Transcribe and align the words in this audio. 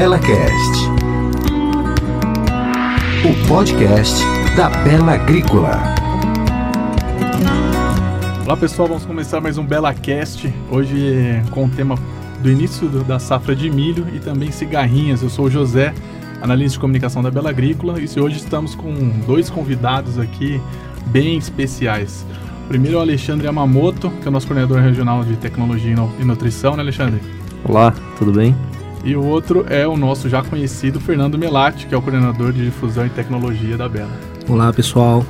BelaCast, 0.00 0.88
o 3.22 3.46
podcast 3.46 4.24
da 4.56 4.70
Bela 4.82 5.12
Agrícola. 5.12 5.78
Olá 8.46 8.56
pessoal, 8.56 8.88
vamos 8.88 9.04
começar 9.04 9.42
mais 9.42 9.58
um 9.58 9.62
BelaCast, 9.66 10.50
hoje 10.70 11.42
com 11.50 11.66
o 11.66 11.68
tema 11.68 11.96
do 12.42 12.50
início 12.50 12.88
do, 12.88 13.04
da 13.04 13.18
safra 13.18 13.54
de 13.54 13.68
milho 13.68 14.06
e 14.14 14.18
também 14.18 14.50
cigarrinhas. 14.50 15.22
Eu 15.22 15.28
sou 15.28 15.44
o 15.44 15.50
José, 15.50 15.92
analista 16.40 16.76
de 16.76 16.80
comunicação 16.80 17.22
da 17.22 17.30
Bela 17.30 17.50
Agrícola, 17.50 18.00
e 18.00 18.04
hoje 18.18 18.38
estamos 18.38 18.74
com 18.74 18.94
dois 19.26 19.50
convidados 19.50 20.18
aqui 20.18 20.58
bem 21.08 21.36
especiais. 21.36 22.24
O 22.64 22.68
primeiro 22.68 22.96
é 22.96 23.00
o 23.00 23.02
Alexandre 23.02 23.44
Yamamoto, 23.44 24.08
que 24.08 24.24
é 24.24 24.28
o 24.30 24.32
nosso 24.32 24.46
coordenador 24.46 24.80
regional 24.80 25.22
de 25.24 25.36
tecnologia 25.36 25.94
e 26.18 26.24
nutrição, 26.24 26.74
né 26.74 26.80
Alexandre? 26.80 27.20
Olá, 27.62 27.92
tudo 28.16 28.32
bem? 28.32 28.56
E 29.02 29.16
o 29.16 29.24
outro 29.24 29.64
é 29.68 29.86
o 29.86 29.96
nosso 29.96 30.28
já 30.28 30.42
conhecido 30.42 31.00
Fernando 31.00 31.38
Melati, 31.38 31.86
que 31.86 31.94
é 31.94 31.98
o 31.98 32.02
coordenador 32.02 32.52
de 32.52 32.64
difusão 32.64 33.06
e 33.06 33.10
tecnologia 33.10 33.76
da 33.76 33.88
Bela. 33.88 34.10
Olá, 34.46 34.72
pessoal. 34.72 35.24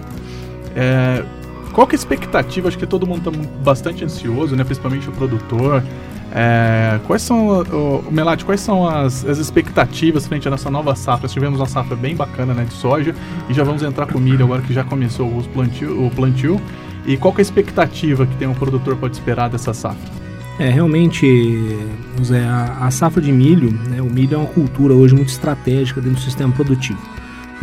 É, 0.74 1.24
qual 1.72 1.86
que 1.86 1.94
é 1.94 1.96
a 1.96 2.00
expectativa? 2.00 2.66
Acho 2.66 2.76
que 2.76 2.86
todo 2.86 3.06
mundo 3.06 3.30
está 3.30 3.48
bastante 3.62 4.04
ansioso, 4.04 4.56
né? 4.56 4.64
principalmente 4.64 5.08
o 5.08 5.12
produtor. 5.12 5.84
É, 6.32 6.98
quais 7.06 7.22
são, 7.22 7.48
o, 7.48 8.04
o 8.08 8.12
Melati, 8.12 8.44
quais 8.44 8.60
são 8.60 8.88
as, 8.88 9.24
as, 9.24 9.38
expectativas 9.38 10.26
frente 10.26 10.46
à 10.46 10.50
nossa 10.50 10.70
nova 10.70 10.94
safra? 10.94 11.22
Nós 11.22 11.32
tivemos 11.32 11.58
uma 11.58 11.66
safra 11.66 11.96
bem 11.96 12.14
bacana 12.14 12.54
né, 12.54 12.64
de 12.64 12.74
soja 12.74 13.14
e 13.48 13.54
já 13.54 13.64
vamos 13.64 13.82
entrar 13.82 14.06
com 14.06 14.18
milho 14.18 14.44
agora 14.44 14.62
que 14.62 14.72
já 14.72 14.84
começou 14.84 15.28
plantio, 15.52 16.06
o 16.06 16.10
plantio. 16.10 16.60
E 17.06 17.16
qual 17.16 17.32
que 17.32 17.40
é 17.40 17.42
a 17.42 17.46
expectativa 17.46 18.26
que 18.26 18.36
tem 18.36 18.46
um 18.46 18.54
produtor 18.54 18.96
pode 18.96 19.16
esperar 19.16 19.48
dessa 19.48 19.72
safra? 19.72 20.19
É, 20.60 20.68
realmente, 20.68 21.26
José, 22.18 22.44
a, 22.44 22.84
a 22.86 22.90
safra 22.90 23.22
de 23.22 23.32
milho, 23.32 23.72
né, 23.88 24.02
o 24.02 24.10
milho 24.10 24.34
é 24.34 24.36
uma 24.36 24.46
cultura 24.46 24.92
hoje 24.92 25.14
muito 25.14 25.30
estratégica 25.30 26.02
dentro 26.02 26.18
do 26.18 26.22
sistema 26.22 26.52
produtivo. 26.52 27.00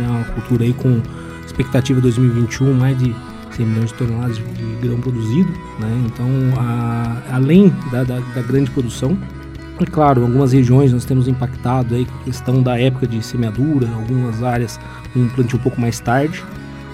É 0.00 0.02
uma 0.02 0.24
cultura 0.24 0.64
aí 0.64 0.72
com 0.72 1.00
expectativa 1.46 2.00
2021, 2.00 2.74
mais 2.74 2.98
de 2.98 3.14
100 3.52 3.66
milhões 3.66 3.92
de 3.92 3.94
toneladas 3.94 4.36
de, 4.38 4.42
de 4.42 4.76
grão 4.82 4.98
produzido, 4.98 5.48
né? 5.78 6.06
Então, 6.06 6.26
a, 6.56 7.22
além 7.36 7.72
da, 7.92 8.02
da, 8.02 8.18
da, 8.18 8.42
grande 8.42 8.68
produção, 8.72 9.16
é 9.78 9.84
claro, 9.84 10.22
algumas 10.22 10.52
regiões 10.52 10.92
nós 10.92 11.04
temos 11.04 11.28
impactado 11.28 11.94
aí 11.94 12.04
a 12.20 12.24
questão 12.24 12.60
da 12.60 12.80
época 12.80 13.06
de 13.06 13.24
semeadura, 13.24 13.86
em 13.86 13.94
algumas 13.94 14.42
áreas 14.42 14.80
um 15.14 15.28
plantio 15.28 15.56
um 15.56 15.62
pouco 15.62 15.80
mais 15.80 16.00
tarde, 16.00 16.42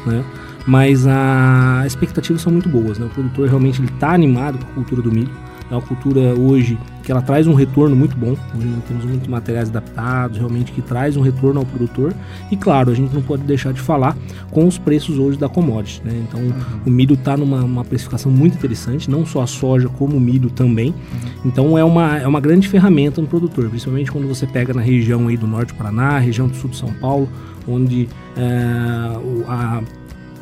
né? 0.04 0.22
Mas 0.66 1.06
as 1.06 1.86
expectativas 1.86 2.42
são 2.42 2.52
muito 2.52 2.68
boas, 2.68 2.98
né? 2.98 3.06
O 3.06 3.08
produtor 3.08 3.48
realmente 3.48 3.82
está 3.82 4.12
animado 4.12 4.58
com 4.58 4.70
a 4.70 4.74
cultura 4.74 5.00
do 5.00 5.10
milho. 5.10 5.43
É 5.74 5.76
uma 5.76 5.82
cultura 5.82 6.20
hoje 6.38 6.78
que 7.02 7.10
ela 7.10 7.20
traz 7.20 7.48
um 7.48 7.52
retorno 7.52 7.96
muito 7.96 8.16
bom. 8.16 8.36
Hoje 8.56 8.68
temos 8.86 9.04
muitos 9.04 9.26
materiais 9.26 9.68
adaptados, 9.68 10.38
realmente 10.38 10.70
que 10.70 10.80
traz 10.80 11.16
um 11.16 11.20
retorno 11.20 11.58
ao 11.60 11.66
produtor. 11.66 12.14
E 12.50 12.56
claro, 12.56 12.92
a 12.92 12.94
gente 12.94 13.12
não 13.12 13.20
pode 13.20 13.42
deixar 13.42 13.72
de 13.72 13.80
falar 13.80 14.16
com 14.52 14.66
os 14.66 14.78
preços 14.78 15.18
hoje 15.18 15.36
da 15.36 15.48
commodity. 15.48 16.00
Né? 16.04 16.24
Então 16.28 16.40
uhum. 16.40 16.52
o 16.86 16.90
milho 16.90 17.14
está 17.14 17.36
numa 17.36 17.84
precificação 17.84 18.30
muito 18.30 18.54
interessante, 18.56 19.10
não 19.10 19.26
só 19.26 19.42
a 19.42 19.46
soja 19.48 19.88
como 19.88 20.16
o 20.16 20.20
milho 20.20 20.48
também. 20.48 20.90
Uhum. 20.90 21.30
Então 21.44 21.76
é 21.76 21.82
uma, 21.82 22.18
é 22.18 22.26
uma 22.26 22.40
grande 22.40 22.68
ferramenta 22.68 23.20
no 23.20 23.26
produtor, 23.26 23.68
principalmente 23.68 24.12
quando 24.12 24.28
você 24.28 24.46
pega 24.46 24.72
na 24.72 24.80
região 24.80 25.26
aí 25.26 25.36
do 25.36 25.46
norte 25.46 25.72
do 25.72 25.76
Paraná, 25.76 26.18
região 26.18 26.46
do 26.46 26.54
sul 26.54 26.70
de 26.70 26.76
São 26.76 26.92
Paulo, 26.94 27.28
onde 27.66 28.08
é, 28.36 29.12
a 29.48 29.82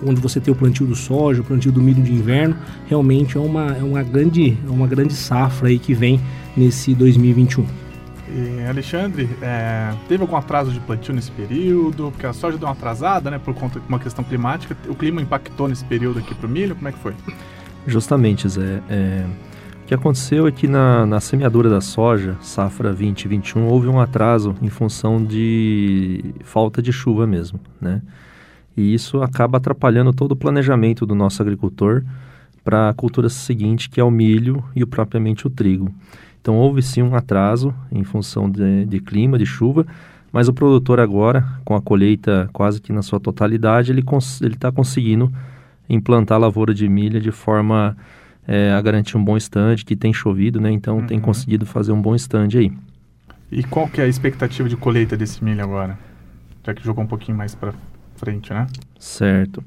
onde 0.06 0.20
você 0.20 0.40
tem 0.40 0.52
o 0.52 0.56
plantio 0.56 0.86
do 0.86 0.94
soja, 0.94 1.40
o 1.40 1.44
plantio 1.44 1.72
do 1.72 1.80
milho 1.80 2.02
de 2.02 2.12
inverno, 2.12 2.56
realmente 2.86 3.36
é 3.36 3.40
uma, 3.40 3.76
é 3.76 3.82
uma, 3.82 4.02
grande, 4.02 4.56
é 4.66 4.70
uma 4.70 4.86
grande 4.86 5.14
safra 5.14 5.68
aí 5.68 5.78
que 5.78 5.94
vem 5.94 6.20
nesse 6.56 6.94
2021. 6.94 7.64
E, 8.34 8.66
Alexandre, 8.66 9.28
é, 9.42 9.92
teve 10.08 10.22
algum 10.22 10.36
atraso 10.36 10.70
de 10.70 10.80
plantio 10.80 11.14
nesse 11.14 11.30
período? 11.30 12.10
Porque 12.10 12.26
a 12.26 12.32
soja 12.32 12.56
deu 12.56 12.66
uma 12.66 12.72
atrasada, 12.72 13.30
né, 13.30 13.38
por 13.38 13.54
conta 13.54 13.78
de 13.78 13.86
uma 13.86 13.98
questão 13.98 14.24
climática. 14.24 14.76
O 14.88 14.94
clima 14.94 15.20
impactou 15.20 15.68
nesse 15.68 15.84
período 15.84 16.18
aqui 16.18 16.34
para 16.34 16.46
o 16.46 16.50
milho? 16.50 16.74
Como 16.74 16.88
é 16.88 16.92
que 16.92 16.98
foi? 16.98 17.12
Justamente, 17.86 18.48
Zé. 18.48 18.80
É, 18.88 19.26
o 19.82 19.86
que 19.86 19.94
aconteceu 19.94 20.46
é 20.46 20.52
que 20.52 20.66
na, 20.66 21.04
na 21.04 21.20
semeadura 21.20 21.68
da 21.68 21.82
soja, 21.82 22.36
safra 22.40 22.90
2021, 22.90 23.66
houve 23.66 23.88
um 23.88 24.00
atraso 24.00 24.54
em 24.62 24.68
função 24.68 25.22
de 25.22 26.34
falta 26.42 26.80
de 26.80 26.92
chuva 26.92 27.26
mesmo, 27.26 27.60
né? 27.80 28.00
E 28.76 28.94
isso 28.94 29.22
acaba 29.22 29.58
atrapalhando 29.58 30.12
todo 30.12 30.32
o 30.32 30.36
planejamento 30.36 31.04
do 31.04 31.14
nosso 31.14 31.42
agricultor 31.42 32.02
para 32.64 32.88
a 32.88 32.94
cultura 32.94 33.28
seguinte, 33.28 33.90
que 33.90 34.00
é 34.00 34.04
o 34.04 34.10
milho 34.10 34.64
e 34.74 34.82
o 34.82 34.86
propriamente 34.86 35.46
o 35.46 35.50
trigo. 35.50 35.92
Então 36.40 36.56
houve 36.56 36.82
sim 36.82 37.02
um 37.02 37.14
atraso 37.14 37.74
em 37.90 38.04
função 38.04 38.50
de, 38.50 38.84
de 38.86 39.00
clima, 39.00 39.38
de 39.38 39.46
chuva, 39.46 39.86
mas 40.32 40.48
o 40.48 40.52
produtor 40.52 40.98
agora, 40.98 41.44
com 41.64 41.76
a 41.76 41.82
colheita 41.82 42.48
quase 42.52 42.80
que 42.80 42.92
na 42.92 43.02
sua 43.02 43.20
totalidade, 43.20 43.92
ele 43.92 44.02
está 44.42 44.72
conseguindo 44.72 45.32
implantar 45.88 46.36
a 46.36 46.40
lavoura 46.40 46.72
de 46.72 46.88
milho 46.88 47.20
de 47.20 47.30
forma 47.30 47.96
é, 48.48 48.72
a 48.72 48.80
garantir 48.80 49.16
um 49.16 49.24
bom 49.24 49.36
estande, 49.36 49.84
que 49.84 49.94
tem 49.94 50.12
chovido, 50.12 50.60
né? 50.60 50.70
Então 50.70 50.98
uhum. 50.98 51.06
tem 51.06 51.20
conseguido 51.20 51.66
fazer 51.66 51.92
um 51.92 52.00
bom 52.00 52.14
estande 52.14 52.58
aí. 52.58 52.72
E 53.50 53.62
qual 53.62 53.86
que 53.86 54.00
é 54.00 54.04
a 54.04 54.08
expectativa 54.08 54.68
de 54.68 54.76
colheita 54.76 55.16
desse 55.16 55.44
milho 55.44 55.62
agora? 55.62 55.98
Já 56.64 56.72
que 56.72 56.82
jogou 56.82 57.04
um 57.04 57.06
pouquinho 57.06 57.36
mais 57.36 57.54
para 57.54 57.74
frente, 58.22 58.52
né? 58.52 58.68
Certo. 58.98 59.62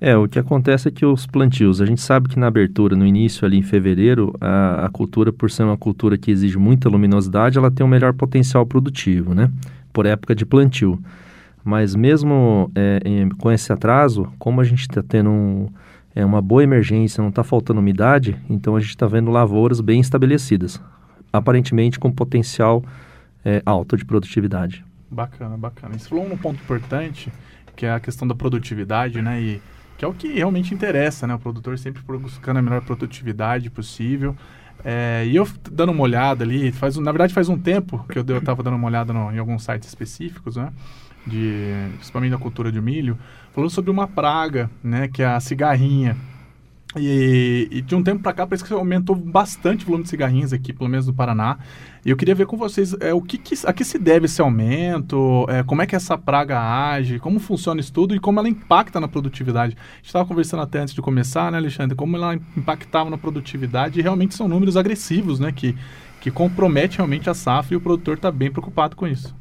É, 0.00 0.16
o 0.16 0.26
que 0.26 0.36
acontece 0.36 0.88
é 0.88 0.90
que 0.90 1.06
os 1.06 1.28
plantios, 1.28 1.80
a 1.80 1.86
gente 1.86 2.00
sabe 2.00 2.28
que 2.28 2.36
na 2.36 2.48
abertura, 2.48 2.96
no 2.96 3.06
início 3.06 3.46
ali 3.46 3.56
em 3.56 3.62
fevereiro, 3.62 4.34
a, 4.40 4.86
a 4.86 4.88
cultura, 4.88 5.32
por 5.32 5.48
ser 5.48 5.62
uma 5.62 5.76
cultura 5.76 6.18
que 6.18 6.28
exige 6.28 6.58
muita 6.58 6.88
luminosidade, 6.88 7.56
ela 7.56 7.70
tem 7.70 7.86
um 7.86 7.88
melhor 7.88 8.12
potencial 8.12 8.66
produtivo, 8.66 9.32
né? 9.32 9.48
Por 9.92 10.04
época 10.04 10.34
de 10.34 10.44
plantio. 10.44 11.00
Mas 11.62 11.94
mesmo 11.94 12.68
é, 12.74 13.00
em, 13.04 13.28
com 13.28 13.52
esse 13.52 13.72
atraso, 13.72 14.26
como 14.40 14.60
a 14.60 14.64
gente 14.64 14.80
está 14.80 15.04
tendo 15.04 15.30
um, 15.30 15.68
é, 16.16 16.24
uma 16.24 16.42
boa 16.42 16.64
emergência, 16.64 17.22
não 17.22 17.28
está 17.28 17.44
faltando 17.44 17.78
umidade, 17.78 18.36
então 18.50 18.74
a 18.74 18.80
gente 18.80 18.90
está 18.90 19.06
vendo 19.06 19.30
lavouras 19.30 19.80
bem 19.80 20.00
estabelecidas, 20.00 20.82
aparentemente 21.32 22.00
com 22.00 22.10
potencial 22.10 22.82
é, 23.44 23.62
alto 23.64 23.96
de 23.96 24.04
produtividade. 24.04 24.84
Bacana, 25.08 25.56
bacana. 25.56 25.96
Você 25.96 26.08
falou 26.08 26.24
um 26.24 26.36
ponto 26.36 26.60
importante, 26.60 27.30
que 27.76 27.86
é 27.86 27.92
a 27.92 28.00
questão 28.00 28.26
da 28.26 28.34
produtividade, 28.34 29.20
né? 29.22 29.40
E 29.40 29.62
que 29.96 30.04
é 30.04 30.08
o 30.08 30.12
que 30.12 30.32
realmente 30.32 30.74
interessa, 30.74 31.26
né? 31.26 31.34
O 31.34 31.38
produtor 31.38 31.78
sempre 31.78 32.02
buscando 32.02 32.58
a 32.58 32.62
melhor 32.62 32.80
produtividade 32.82 33.70
possível. 33.70 34.36
É, 34.84 35.24
e 35.26 35.36
eu 35.36 35.46
dando 35.70 35.92
uma 35.92 36.02
olhada 36.02 36.42
ali, 36.42 36.72
faz, 36.72 36.96
na 36.96 37.12
verdade 37.12 37.32
faz 37.32 37.48
um 37.48 37.56
tempo 37.56 38.04
que 38.08 38.18
eu 38.18 38.38
estava 38.38 38.62
dando 38.62 38.74
uma 38.74 38.88
olhada 38.88 39.12
no, 39.12 39.30
em 39.30 39.38
alguns 39.38 39.62
sites 39.62 39.88
específicos, 39.88 40.56
né? 40.56 40.72
De, 41.24 41.72
principalmente 41.94 42.32
da 42.32 42.38
cultura 42.38 42.72
de 42.72 42.80
milho, 42.80 43.16
falando 43.52 43.70
sobre 43.70 43.90
uma 43.90 44.08
praga, 44.08 44.68
né? 44.82 45.08
Que 45.08 45.22
é 45.22 45.26
a 45.26 45.38
cigarrinha. 45.40 46.16
E, 46.96 47.68
e, 47.70 47.80
de 47.80 47.94
um 47.94 48.02
tempo 48.02 48.22
para 48.22 48.32
cá 48.32 48.46
parece 48.46 48.64
que 48.64 48.72
aumentou 48.72 49.16
bastante 49.16 49.84
o 49.84 49.86
volume 49.86 50.04
de 50.04 50.10
cigarrinhas 50.10 50.52
aqui, 50.52 50.72
pelo 50.72 50.90
menos 50.90 51.06
no 51.06 51.14
Paraná. 51.14 51.58
E 52.04 52.10
eu 52.10 52.16
queria 52.16 52.34
ver 52.34 52.46
com 52.46 52.56
vocês 52.56 52.94
é, 53.00 53.14
o 53.14 53.22
que, 53.22 53.38
que 53.38 53.54
a 53.64 53.72
que 53.72 53.84
se 53.84 53.98
deve 53.98 54.26
esse 54.26 54.42
aumento, 54.42 55.46
é, 55.48 55.62
como 55.62 55.80
é 55.80 55.86
que 55.86 55.96
essa 55.96 56.18
praga 56.18 56.60
age, 56.60 57.18
como 57.18 57.38
funciona 57.38 57.80
isso 57.80 57.92
tudo 57.92 58.14
e 58.14 58.20
como 58.20 58.40
ela 58.40 58.48
impacta 58.48 59.00
na 59.00 59.08
produtividade. 59.08 59.76
A 59.76 59.96
gente 59.96 60.06
estava 60.06 60.26
conversando 60.26 60.62
até 60.62 60.80
antes 60.80 60.94
de 60.94 61.00
começar, 61.00 61.50
né, 61.50 61.58
Alexandre, 61.58 61.96
como 61.96 62.16
ela 62.16 62.34
impactava 62.34 63.08
na 63.08 63.16
produtividade 63.16 63.98
e 63.98 64.02
realmente 64.02 64.34
são 64.34 64.48
números 64.48 64.76
agressivos, 64.76 65.38
né, 65.40 65.52
que, 65.52 65.76
que 66.20 66.30
comprometem 66.30 66.98
realmente 66.98 67.30
a 67.30 67.34
safra 67.34 67.74
e 67.74 67.76
o 67.76 67.80
produtor 67.80 68.16
está 68.16 68.30
bem 68.30 68.50
preocupado 68.50 68.96
com 68.96 69.06
isso. 69.06 69.34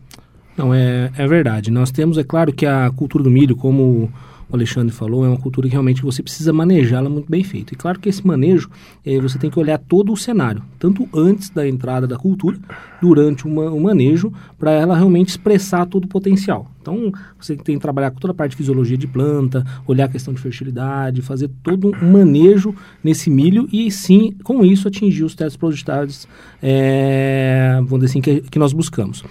Não, 0.55 0.73
é, 0.73 1.11
é 1.17 1.27
verdade. 1.27 1.71
Nós 1.71 1.91
temos, 1.91 2.17
é 2.17 2.23
claro 2.23 2.53
que 2.53 2.65
a 2.65 2.91
cultura 2.91 3.23
do 3.23 3.31
milho, 3.31 3.55
como 3.55 4.11
o 4.51 4.55
Alexandre 4.55 4.93
falou, 4.93 5.25
é 5.25 5.29
uma 5.29 5.37
cultura 5.37 5.67
que 5.67 5.71
realmente 5.71 6.01
você 6.01 6.21
precisa 6.21 6.51
manejá-la 6.51 7.09
muito 7.09 7.29
bem 7.29 7.43
feito. 7.43 7.73
E 7.73 7.77
claro 7.77 7.99
que 7.99 8.09
esse 8.09 8.25
manejo, 8.25 8.69
é, 9.05 9.19
você 9.19 9.39
tem 9.39 9.49
que 9.49 9.57
olhar 9.57 9.77
todo 9.77 10.11
o 10.11 10.17
cenário, 10.17 10.61
tanto 10.77 11.07
antes 11.13 11.49
da 11.49 11.67
entrada 11.67 12.05
da 12.05 12.17
cultura, 12.17 12.57
durante 13.01 13.47
uma, 13.47 13.71
o 13.71 13.79
manejo, 13.79 14.31
para 14.59 14.71
ela 14.71 14.95
realmente 14.95 15.29
expressar 15.29 15.85
todo 15.85 16.05
o 16.05 16.07
potencial. 16.07 16.69
Então, 16.81 17.11
você 17.39 17.55
tem 17.55 17.75
que 17.75 17.81
trabalhar 17.81 18.11
com 18.11 18.19
toda 18.19 18.31
a 18.31 18.35
parte 18.35 18.51
de 18.51 18.57
fisiologia 18.57 18.97
de 18.97 19.07
planta, 19.07 19.63
olhar 19.87 20.05
a 20.05 20.09
questão 20.09 20.33
de 20.33 20.41
fertilidade, 20.41 21.21
fazer 21.21 21.49
todo 21.63 21.91
um 22.01 22.11
manejo 22.11 22.75
nesse 23.03 23.29
milho 23.29 23.69
e 23.71 23.89
sim, 23.91 24.35
com 24.43 24.65
isso, 24.65 24.87
atingir 24.87 25.23
os 25.23 25.35
testes 25.35 25.55
produtividades, 25.55 26.27
é, 26.61 27.75
vamos 27.75 27.99
dizer 27.99 28.05
assim, 28.05 28.21
que, 28.21 28.41
que 28.41 28.59
nós 28.59 28.73
buscamos. 28.73 29.23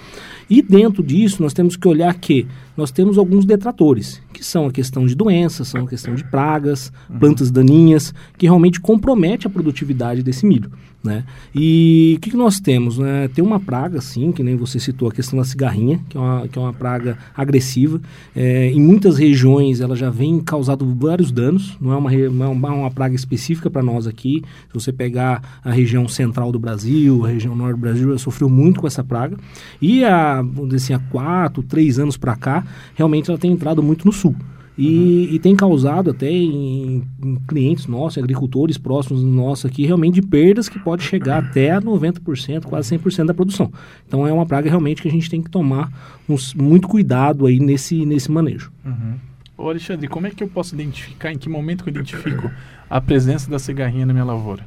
E 0.51 0.61
dentro 0.61 1.01
disso, 1.01 1.41
nós 1.41 1.55
temos 1.55 1.77
que 1.77 1.87
olhar 1.87 2.13
que 2.15 2.45
nós 2.77 2.91
temos 2.91 3.17
alguns 3.17 3.45
detratores, 3.45 4.21
que 4.33 4.45
são 4.45 4.67
a 4.67 4.73
questão 4.73 5.07
de 5.07 5.15
doenças, 5.15 5.69
são 5.69 5.85
a 5.85 5.87
questão 5.87 6.13
de 6.13 6.25
pragas, 6.25 6.93
uhum. 7.09 7.21
plantas 7.21 7.53
daninhas, 7.53 8.13
que 8.37 8.47
realmente 8.47 8.81
compromete 8.81 9.47
a 9.47 9.51
produtividade 9.51 10.25
desse 10.25 10.45
milho. 10.45 10.73
Né? 11.03 11.25
E 11.55 12.15
o 12.19 12.21
que, 12.21 12.31
que, 12.31 12.37
nós 12.37 12.61
temos? 12.61 12.99
Né? 12.99 13.27
Tem 13.29 13.43
uma 13.43 13.59
praga, 13.59 14.03
sim, 14.03 14.33
que 14.33 14.43
nem 14.43 14.55
você 14.55 14.79
citou, 14.79 15.09
a 15.09 15.13
questão 15.13 15.39
da 15.39 15.45
cigarrinha, 15.45 15.99
que 16.11 16.17
é 16.17 16.21
uma, 16.21 16.47
que 16.49 16.59
é 16.59 16.61
uma 16.61 16.75
praga 16.75 17.17
agressiva. 17.35 17.99
É, 18.37 18.71
em 18.71 18.81
muitas 18.81 19.17
regiões 19.17 19.81
ela 19.81 19.97
já 19.97 20.11
vem 20.11 20.41
causando 20.41 20.85
vários 20.95 21.33
danos, 21.33 21.77
não 21.81 21.93
é 21.93 21.97
uma, 21.97 22.11
não 22.11 22.69
é 22.69 22.73
uma, 22.73 22.91
praga 22.91 23.15
específica 23.15 23.71
para 23.71 23.83
nós 23.83 24.07
aqui. 24.07 24.43
Se 24.69 24.75
você 24.75 24.93
pegar 24.93 25.61
a 25.65 25.71
região 25.71 26.07
central 26.07 26.53
do 26.53 26.59
Brasil, 26.59 27.25
a 27.25 27.29
região 27.29 27.57
norte 27.57 27.77
do 27.77 27.81
Brasil, 27.81 28.19
sofreu 28.19 28.51
muito 28.51 28.81
com 28.81 28.87
essa 28.87 29.03
praga. 29.03 29.39
E 29.81 30.05
a 30.05 30.43
vamos 30.43 30.71
dizer 30.71 30.77
assim, 30.77 30.93
há 30.95 31.11
quatro, 31.11 31.63
três 31.63 31.99
anos 31.99 32.17
para 32.17 32.37
cá, 32.37 32.65
realmente 32.95 33.31
ela 33.31 33.39
tem 33.39 33.51
entrado 33.51 33.83
muito 33.83 34.05
no 34.05 34.13
sul. 34.13 34.37
E, 34.81 35.27
uhum. 35.29 35.35
e, 35.35 35.39
tem 35.39 35.55
causado 35.55 36.09
até 36.09 36.31
em, 36.31 37.03
em, 37.23 37.37
clientes 37.47 37.87
nossos, 37.87 38.17
agricultores 38.17 38.79
próximos 38.79 39.23
nossos 39.23 39.67
aqui, 39.67 39.85
realmente 39.85 40.15
de 40.15 40.23
perdas 40.23 40.71
que 40.71 40.79
pode 40.79 41.03
chegar 41.03 41.45
até 41.45 41.73
a 41.73 41.83
90%, 41.83 42.65
quase 42.65 42.97
100% 42.97 43.27
da 43.27 43.35
produção. 43.35 43.71
Então 44.09 44.27
é 44.27 44.33
uma 44.33 44.47
praga 44.47 44.71
realmente 44.71 45.03
que 45.03 45.09
a 45.09 45.11
gente 45.11 45.29
tem 45.29 45.43
que 45.43 45.51
tomar 45.51 45.93
uns, 46.27 46.55
muito 46.55 46.89
cuidado 46.89 47.45
aí 47.45 47.61
nesse, 47.61 48.07
nesse 48.07 48.33
manejo. 48.33 48.73
Uhum. 48.83 49.17
Ô 49.59 49.69
Alexandre, 49.69 50.09
como 50.09 50.27
é 50.27 50.31
que 50.31 50.43
eu 50.43 50.49
posso 50.49 50.75
identificar, 50.75 51.31
em 51.31 51.37
que 51.37 51.51
momento 51.51 51.85
que 51.85 51.91
eu 51.91 51.93
identifico 51.93 52.51
a 52.89 53.03
presença 53.03 53.51
da 53.51 53.59
cigarrinha 53.59 54.07
na 54.07 54.15
minha 54.15 54.25
lavoura? 54.25 54.65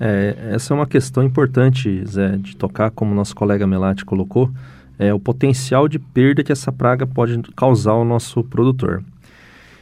É, 0.00 0.50
essa 0.54 0.74
é 0.74 0.76
uma 0.76 0.86
questão 0.86 1.22
importante, 1.22 2.04
Zé, 2.04 2.38
de 2.38 2.56
tocar, 2.56 2.90
como 2.90 3.14
nosso 3.14 3.36
colega 3.36 3.68
Melati 3.68 4.04
colocou, 4.04 4.50
é, 5.00 5.14
o 5.14 5.18
potencial 5.18 5.88
de 5.88 5.98
perda 5.98 6.44
que 6.44 6.52
essa 6.52 6.70
praga 6.70 7.06
pode 7.06 7.40
causar 7.56 7.92
ao 7.92 8.04
nosso 8.04 8.44
produtor. 8.44 9.02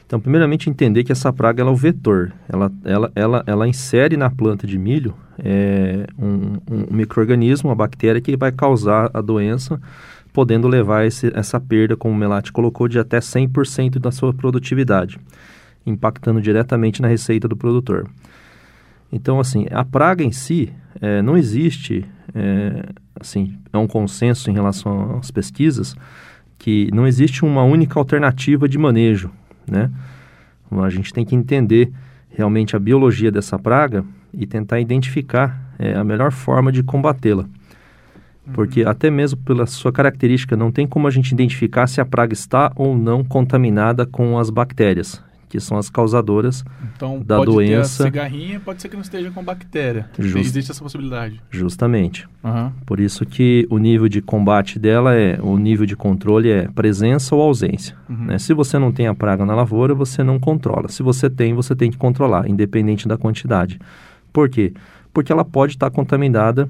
Então, 0.06 0.20
primeiramente, 0.20 0.70
entender 0.70 1.02
que 1.02 1.10
essa 1.10 1.32
praga 1.32 1.62
é 1.62 1.66
o 1.66 1.74
vetor. 1.74 2.32
Ela, 2.48 2.72
ela, 2.84 3.12
ela, 3.16 3.44
ela 3.44 3.68
insere 3.68 4.16
na 4.16 4.30
planta 4.30 4.64
de 4.64 4.78
milho 4.78 5.12
é, 5.36 6.06
um, 6.16 6.58
um 6.70 6.94
microorganismo, 6.94 7.68
uma 7.68 7.74
bactéria 7.74 8.20
que 8.20 8.36
vai 8.36 8.52
causar 8.52 9.10
a 9.12 9.20
doença, 9.20 9.80
podendo 10.32 10.68
levar 10.68 11.04
esse, 11.04 11.32
essa 11.34 11.58
perda, 11.58 11.96
como 11.96 12.14
o 12.14 12.16
Melati 12.16 12.52
colocou, 12.52 12.86
de 12.86 13.00
até 13.00 13.18
100% 13.18 13.98
da 13.98 14.12
sua 14.12 14.32
produtividade, 14.32 15.18
impactando 15.84 16.40
diretamente 16.40 17.02
na 17.02 17.08
receita 17.08 17.48
do 17.48 17.56
produtor. 17.56 18.08
Então, 19.12 19.40
assim, 19.40 19.66
a 19.70 19.84
praga 19.84 20.22
em 20.22 20.32
si 20.32 20.72
é, 21.00 21.22
não 21.22 21.36
existe 21.36 22.04
é, 22.34 22.84
assim, 23.18 23.56
é 23.72 23.78
um 23.78 23.86
consenso 23.86 24.50
em 24.50 24.54
relação 24.54 25.18
às 25.18 25.30
pesquisas 25.30 25.96
que 26.58 26.90
não 26.92 27.06
existe 27.06 27.44
uma 27.44 27.62
única 27.62 27.98
alternativa 27.98 28.68
de 28.68 28.78
manejo, 28.78 29.30
né? 29.66 29.90
A 30.70 30.90
gente 30.90 31.14
tem 31.14 31.24
que 31.24 31.34
entender 31.34 31.90
realmente 32.28 32.76
a 32.76 32.78
biologia 32.78 33.30
dessa 33.30 33.58
praga 33.58 34.04
e 34.34 34.46
tentar 34.46 34.80
identificar 34.80 35.72
é, 35.78 35.94
a 35.94 36.04
melhor 36.04 36.30
forma 36.30 36.70
de 36.70 36.82
combatê-la. 36.82 37.46
Porque 38.52 38.82
uhum. 38.82 38.90
até 38.90 39.10
mesmo 39.10 39.38
pela 39.38 39.66
sua 39.66 39.92
característica, 39.92 40.56
não 40.56 40.70
tem 40.70 40.86
como 40.86 41.06
a 41.06 41.10
gente 41.10 41.32
identificar 41.32 41.86
se 41.86 42.00
a 42.00 42.04
praga 42.04 42.34
está 42.34 42.70
ou 42.76 42.96
não 42.96 43.24
contaminada 43.24 44.04
com 44.04 44.38
as 44.38 44.50
bactérias 44.50 45.22
que 45.48 45.58
são 45.60 45.78
as 45.78 45.88
causadoras 45.88 46.64
então, 46.94 47.20
da 47.20 47.38
pode 47.38 47.50
doença. 47.50 47.98
Ter 47.98 48.02
a 48.02 48.06
cigarrinha, 48.06 48.60
pode 48.60 48.82
ser 48.82 48.88
que 48.88 48.94
não 48.94 49.02
esteja 49.02 49.30
com 49.30 49.42
bactéria. 49.42 50.08
Just... 50.18 50.36
Existe 50.36 50.70
essa 50.70 50.82
possibilidade. 50.82 51.40
Justamente. 51.50 52.28
Uhum. 52.44 52.70
Por 52.84 53.00
isso 53.00 53.24
que 53.24 53.66
o 53.70 53.78
nível 53.78 54.08
de 54.08 54.20
combate 54.20 54.78
dela 54.78 55.14
é, 55.14 55.38
o 55.40 55.56
nível 55.56 55.86
de 55.86 55.96
controle 55.96 56.50
é 56.50 56.68
presença 56.68 57.34
ou 57.34 57.42
ausência. 57.42 57.96
Uhum. 58.08 58.26
Né? 58.26 58.38
Se 58.38 58.52
você 58.52 58.78
não 58.78 58.92
tem 58.92 59.06
a 59.06 59.14
praga 59.14 59.44
na 59.44 59.54
lavoura, 59.54 59.94
você 59.94 60.22
não 60.22 60.38
controla. 60.38 60.88
Se 60.88 61.02
você 61.02 61.30
tem, 61.30 61.54
você 61.54 61.74
tem 61.74 61.90
que 61.90 61.96
controlar, 61.96 62.48
independente 62.48 63.08
da 63.08 63.16
quantidade. 63.16 63.80
Por 64.32 64.48
quê? 64.48 64.72
Porque 65.12 65.32
ela 65.32 65.44
pode 65.44 65.72
estar 65.72 65.90
contaminada 65.90 66.68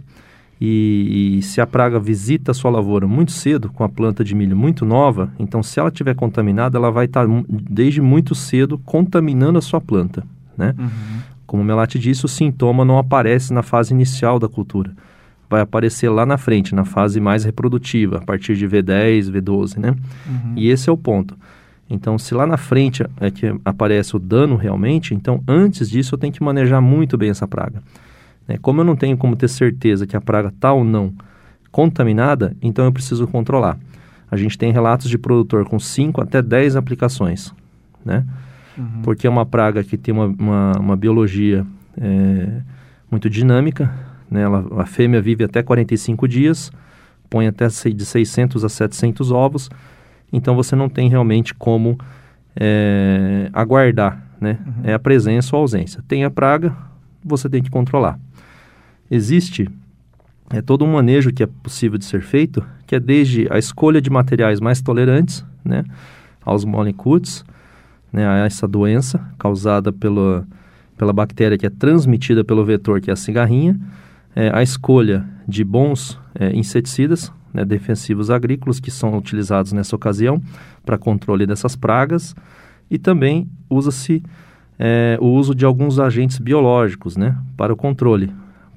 e, 0.60 1.36
e, 1.38 1.42
se 1.42 1.60
a 1.60 1.66
praga 1.66 2.00
visita 2.00 2.50
a 2.50 2.54
sua 2.54 2.70
lavoura 2.70 3.06
muito 3.06 3.30
cedo, 3.30 3.70
com 3.70 3.84
a 3.84 3.88
planta 3.88 4.24
de 4.24 4.34
milho 4.34 4.56
muito 4.56 4.84
nova, 4.84 5.32
então 5.38 5.62
se 5.62 5.78
ela 5.78 5.88
estiver 5.88 6.14
contaminada, 6.14 6.76
ela 6.76 6.90
vai 6.90 7.04
estar 7.04 7.26
desde 7.48 8.00
muito 8.00 8.34
cedo 8.34 8.76
contaminando 8.78 9.58
a 9.58 9.62
sua 9.62 9.80
planta. 9.80 10.24
Né? 10.56 10.74
Uhum. 10.76 11.20
Como 11.46 11.62
o 11.62 11.66
Melati 11.66 11.98
disse, 11.98 12.24
o 12.24 12.28
sintoma 12.28 12.84
não 12.84 12.98
aparece 12.98 13.52
na 13.52 13.62
fase 13.62 13.94
inicial 13.94 14.38
da 14.40 14.48
cultura. 14.48 14.92
Vai 15.48 15.60
aparecer 15.60 16.10
lá 16.10 16.26
na 16.26 16.36
frente, 16.36 16.74
na 16.74 16.84
fase 16.84 17.20
mais 17.20 17.44
reprodutiva, 17.44 18.18
a 18.18 18.20
partir 18.20 18.56
de 18.56 18.66
V10, 18.68 19.30
V12, 19.30 19.78
né? 19.78 19.96
Uhum. 20.26 20.52
E 20.56 20.68
esse 20.68 20.90
é 20.90 20.92
o 20.92 20.96
ponto. 20.96 21.38
Então, 21.88 22.18
se 22.18 22.34
lá 22.34 22.46
na 22.46 22.58
frente 22.58 23.02
é 23.18 23.30
que 23.30 23.54
aparece 23.64 24.14
o 24.14 24.18
dano 24.18 24.56
realmente, 24.56 25.14
então 25.14 25.42
antes 25.48 25.88
disso 25.88 26.14
eu 26.14 26.18
tenho 26.18 26.32
que 26.32 26.42
manejar 26.42 26.82
muito 26.82 27.16
bem 27.16 27.30
essa 27.30 27.48
praga. 27.48 27.82
Né? 28.48 28.56
Como 28.60 28.80
eu 28.80 28.84
não 28.84 28.96
tenho 28.96 29.16
como 29.16 29.36
ter 29.36 29.48
certeza 29.48 30.06
que 30.06 30.16
a 30.16 30.20
praga 30.20 30.48
está 30.48 30.72
ou 30.72 30.82
não 30.82 31.12
contaminada, 31.70 32.56
então 32.62 32.86
eu 32.86 32.92
preciso 32.92 33.26
controlar. 33.28 33.78
A 34.30 34.36
gente 34.36 34.56
tem 34.58 34.72
relatos 34.72 35.08
de 35.08 35.18
produtor 35.18 35.66
com 35.66 35.78
5 35.78 36.20
até 36.20 36.42
10 36.42 36.76
aplicações, 36.76 37.54
né? 38.04 38.24
Uhum. 38.76 39.02
Porque 39.02 39.26
é 39.26 39.30
uma 39.30 39.44
praga 39.46 39.82
que 39.84 39.96
tem 39.96 40.12
uma, 40.14 40.26
uma, 40.26 40.72
uma 40.78 40.96
biologia 40.96 41.66
é, 41.96 42.60
muito 43.10 43.28
dinâmica, 43.28 43.92
né? 44.30 44.42
Ela, 44.42 44.64
a 44.78 44.86
fêmea 44.86 45.20
vive 45.20 45.44
até 45.44 45.62
45 45.62 46.28
dias, 46.28 46.70
põe 47.28 47.46
até 47.46 47.66
de 47.66 48.04
600 48.04 48.64
a 48.64 48.68
700 48.68 49.30
ovos, 49.30 49.70
então 50.32 50.54
você 50.54 50.76
não 50.76 50.88
tem 50.88 51.08
realmente 51.08 51.54
como 51.54 51.98
é, 52.54 53.48
aguardar, 53.52 54.22
né? 54.40 54.58
Uhum. 54.66 54.72
É 54.84 54.94
a 54.94 54.98
presença 54.98 55.56
ou 55.56 55.60
a 55.60 55.62
ausência. 55.62 56.02
Tem 56.06 56.24
a 56.24 56.30
praga, 56.30 56.76
você 57.24 57.48
tem 57.48 57.62
que 57.62 57.70
controlar. 57.70 58.18
Existe 59.10 59.68
é 60.50 60.62
todo 60.62 60.84
um 60.84 60.92
manejo 60.92 61.32
que 61.32 61.42
é 61.42 61.46
possível 61.46 61.98
de 61.98 62.06
ser 62.06 62.22
feito, 62.22 62.64
que 62.86 62.94
é 62.94 63.00
desde 63.00 63.46
a 63.50 63.58
escolha 63.58 64.00
de 64.00 64.08
materiais 64.08 64.60
mais 64.60 64.80
tolerantes, 64.80 65.44
né, 65.62 65.84
aos 66.42 66.64
molecules, 66.64 67.44
né, 68.10 68.26
a 68.26 68.46
essa 68.46 68.66
doença 68.66 69.22
causada 69.38 69.92
pela, 69.92 70.46
pela 70.96 71.12
bactéria 71.12 71.58
que 71.58 71.66
é 71.66 71.70
transmitida 71.70 72.42
pelo 72.42 72.64
vetor, 72.64 73.00
que 73.00 73.10
é 73.10 73.12
a 73.12 73.16
cigarrinha, 73.16 73.78
é, 74.34 74.50
a 74.54 74.62
escolha 74.62 75.28
de 75.46 75.62
bons 75.62 76.18
é, 76.34 76.54
inseticidas, 76.56 77.30
né, 77.52 77.64
defensivos 77.64 78.30
agrícolas, 78.30 78.80
que 78.80 78.90
são 78.90 79.16
utilizados 79.18 79.72
nessa 79.72 79.94
ocasião 79.94 80.40
para 80.84 80.96
controle 80.96 81.46
dessas 81.46 81.76
pragas, 81.76 82.34
e 82.90 82.98
também 82.98 83.46
usa-se 83.68 84.22
é, 84.78 85.18
o 85.20 85.26
uso 85.26 85.54
de 85.54 85.64
alguns 85.64 85.98
agentes 85.98 86.38
biológicos 86.38 87.16
né, 87.16 87.36
para 87.56 87.72
o 87.72 87.76
controle, 87.76 88.32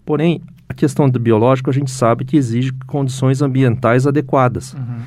Porém, 0.05 0.41
a 0.67 0.73
questão 0.73 1.09
do 1.09 1.19
biológico 1.19 1.69
a 1.69 1.73
gente 1.73 1.91
sabe 1.91 2.25
que 2.25 2.37
exige 2.37 2.71
condições 2.85 3.41
ambientais 3.41 4.07
adequadas. 4.07 4.73
Uhum. 4.73 4.99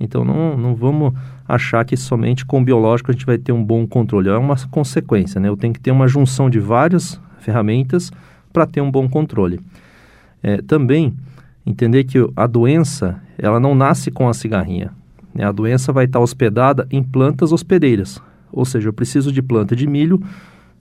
Então 0.00 0.24
não, 0.24 0.56
não 0.56 0.74
vamos 0.74 1.14
achar 1.46 1.84
que 1.84 1.96
somente 1.96 2.44
com 2.44 2.60
o 2.60 2.64
biológico 2.64 3.10
a 3.10 3.12
gente 3.12 3.26
vai 3.26 3.38
ter 3.38 3.52
um 3.52 3.62
bom 3.62 3.86
controle. 3.86 4.28
É 4.28 4.36
uma 4.36 4.56
consequência, 4.70 5.40
né? 5.40 5.48
Eu 5.48 5.56
tenho 5.56 5.72
que 5.72 5.80
ter 5.80 5.90
uma 5.90 6.08
junção 6.08 6.48
de 6.48 6.58
várias 6.58 7.20
ferramentas 7.38 8.10
para 8.52 8.66
ter 8.66 8.80
um 8.80 8.90
bom 8.90 9.08
controle. 9.08 9.60
É, 10.42 10.60
também 10.62 11.14
entender 11.64 12.04
que 12.04 12.18
a 12.34 12.46
doença 12.46 13.22
ela 13.38 13.60
não 13.60 13.74
nasce 13.74 14.10
com 14.10 14.28
a 14.28 14.34
cigarrinha. 14.34 14.90
Né? 15.32 15.44
A 15.44 15.52
doença 15.52 15.92
vai 15.92 16.06
estar 16.06 16.18
hospedada 16.18 16.86
em 16.90 17.02
plantas 17.02 17.52
hospedeiras. 17.52 18.20
Ou 18.52 18.64
seja, 18.64 18.88
eu 18.88 18.92
preciso 18.92 19.32
de 19.32 19.42
planta 19.42 19.74
de 19.74 19.86
milho 19.86 20.22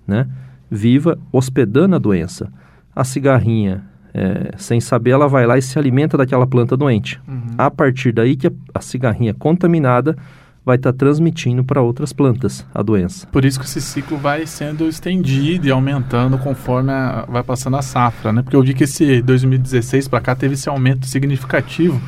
né, 0.05 0.27
viva 0.69 1.17
hospedando 1.31 1.95
a 1.95 1.99
doença 1.99 2.51
a 2.95 3.03
cigarrinha, 3.03 3.83
é, 4.13 4.51
sem 4.57 4.79
saber, 4.79 5.11
ela 5.11 5.27
vai 5.27 5.45
lá 5.45 5.57
e 5.57 5.61
se 5.61 5.79
alimenta 5.79 6.17
daquela 6.17 6.45
planta 6.45 6.75
doente. 6.75 7.19
Uhum. 7.27 7.55
A 7.57 7.71
partir 7.71 8.11
daí 8.11 8.35
que 8.35 8.47
a, 8.47 8.51
a 8.73 8.81
cigarrinha 8.81 9.33
contaminada 9.33 10.15
vai 10.63 10.75
estar 10.75 10.91
tá 10.91 10.97
transmitindo 10.97 11.63
para 11.63 11.81
outras 11.81 12.13
plantas 12.13 12.65
a 12.73 12.83
doença. 12.83 13.25
Por 13.27 13.43
isso 13.45 13.59
que 13.59 13.65
esse 13.65 13.81
ciclo 13.81 14.17
vai 14.17 14.45
sendo 14.45 14.87
estendido 14.87 15.67
e 15.67 15.71
aumentando 15.71 16.37
conforme 16.37 16.91
a, 16.91 17.25
vai 17.27 17.41
passando 17.41 17.77
a 17.77 17.81
safra, 17.81 18.31
né? 18.31 18.43
Porque 18.43 18.55
eu 18.55 18.61
vi 18.61 18.73
que 18.73 18.83
esse 18.83 19.21
2016 19.21 20.07
para 20.07 20.21
cá 20.21 20.35
teve 20.35 20.53
esse 20.53 20.69
aumento 20.69 21.07
significativo 21.07 21.99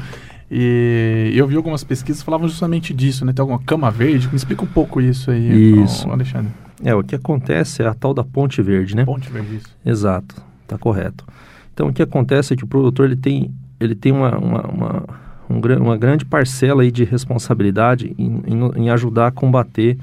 e 0.51 1.33
eu 1.35 1.47
vi 1.47 1.55
algumas 1.55 1.83
pesquisas 1.83 2.21
que 2.21 2.25
falavam 2.25 2.47
justamente 2.47 2.93
disso, 2.93 3.25
né? 3.25 3.33
Tem 3.33 3.41
alguma 3.41 3.59
cama 3.59 3.89
verde? 3.89 4.27
Me 4.27 4.35
explica 4.35 4.63
um 4.63 4.67
pouco 4.67 5.01
isso 5.01 5.31
aí, 5.31 5.81
isso. 5.83 6.09
Alexandre. 6.09 6.51
É, 6.83 6.93
o 6.93 7.03
que 7.03 7.15
acontece 7.15 7.81
é 7.81 7.87
a 7.87 7.93
tal 7.93 8.13
da 8.13 8.23
ponte 8.23 8.61
verde, 8.61 8.95
né? 8.95 9.05
Ponte 9.05 9.29
verde, 9.31 9.55
isso. 9.55 9.75
Exato. 9.85 10.35
Está 10.63 10.77
correto. 10.77 11.25
Então, 11.73 11.87
o 11.87 11.93
que 11.93 12.01
acontece 12.01 12.53
é 12.53 12.57
que 12.57 12.63
o 12.63 12.67
produtor 12.67 13.05
ele 13.05 13.15
tem, 13.15 13.51
ele 13.79 13.95
tem 13.95 14.11
uma, 14.11 14.37
uma, 14.37 14.61
uma, 14.67 15.03
um, 15.49 15.59
uma 15.81 15.97
grande 15.97 16.25
parcela 16.25 16.83
aí 16.83 16.91
de 16.91 17.03
responsabilidade 17.03 18.13
em, 18.17 18.43
em, 18.45 18.83
em 18.83 18.89
ajudar 18.89 19.27
a 19.27 19.31
combater 19.31 19.97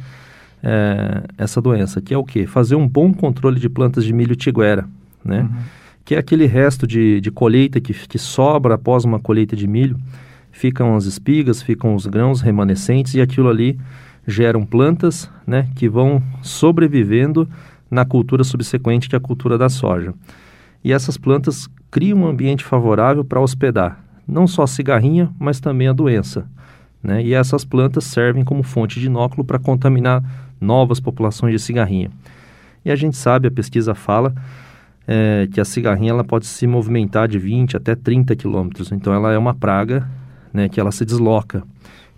é, 0.62 1.22
essa 1.38 1.60
doença, 1.60 2.00
que 2.00 2.12
é 2.12 2.18
o 2.18 2.24
quê? 2.24 2.46
Fazer 2.46 2.74
um 2.74 2.88
bom 2.88 3.12
controle 3.12 3.60
de 3.60 3.68
plantas 3.68 4.04
de 4.04 4.12
milho 4.12 4.36
tiguera, 4.36 4.86
né? 5.24 5.42
Uhum. 5.42 5.58
Que 6.04 6.14
é 6.14 6.18
aquele 6.18 6.46
resto 6.46 6.86
de, 6.86 7.20
de 7.20 7.30
colheita 7.30 7.80
que, 7.80 7.92
que 7.92 8.18
sobra 8.18 8.74
após 8.74 9.04
uma 9.04 9.20
colheita 9.20 9.54
de 9.54 9.66
milho. 9.66 9.96
Ficam 10.60 10.94
as 10.94 11.06
espigas, 11.06 11.62
ficam 11.62 11.94
os 11.94 12.04
grãos 12.04 12.42
remanescentes 12.42 13.14
e 13.14 13.20
aquilo 13.22 13.48
ali 13.48 13.80
geram 14.26 14.62
plantas 14.66 15.30
né, 15.46 15.66
que 15.74 15.88
vão 15.88 16.22
sobrevivendo 16.42 17.48
na 17.90 18.04
cultura 18.04 18.44
subsequente, 18.44 19.08
que 19.08 19.16
é 19.16 19.18
a 19.18 19.22
cultura 19.22 19.56
da 19.56 19.70
soja. 19.70 20.12
E 20.84 20.92
essas 20.92 21.16
plantas 21.16 21.66
criam 21.90 22.18
um 22.18 22.26
ambiente 22.26 22.62
favorável 22.62 23.24
para 23.24 23.40
hospedar 23.40 24.04
não 24.28 24.46
só 24.46 24.64
a 24.64 24.66
cigarrinha, 24.66 25.30
mas 25.38 25.60
também 25.60 25.88
a 25.88 25.94
doença. 25.94 26.46
Né? 27.02 27.24
E 27.24 27.32
essas 27.32 27.64
plantas 27.64 28.04
servem 28.04 28.44
como 28.44 28.62
fonte 28.62 29.00
de 29.00 29.06
inóculo 29.06 29.42
para 29.42 29.58
contaminar 29.58 30.22
novas 30.60 31.00
populações 31.00 31.54
de 31.54 31.58
cigarrinha. 31.58 32.10
E 32.84 32.90
a 32.90 32.96
gente 32.96 33.16
sabe, 33.16 33.48
a 33.48 33.50
pesquisa 33.50 33.94
fala, 33.94 34.34
é, 35.08 35.48
que 35.50 35.58
a 35.58 35.64
cigarrinha 35.64 36.10
ela 36.10 36.22
pode 36.22 36.46
se 36.46 36.66
movimentar 36.66 37.28
de 37.28 37.38
20 37.38 37.78
até 37.78 37.94
30 37.94 38.36
quilômetros. 38.36 38.92
Então 38.92 39.14
ela 39.14 39.32
é 39.32 39.38
uma 39.38 39.54
praga 39.54 40.06
né, 40.52 40.68
que 40.68 40.80
ela 40.80 40.92
se 40.92 41.04
desloca. 41.04 41.62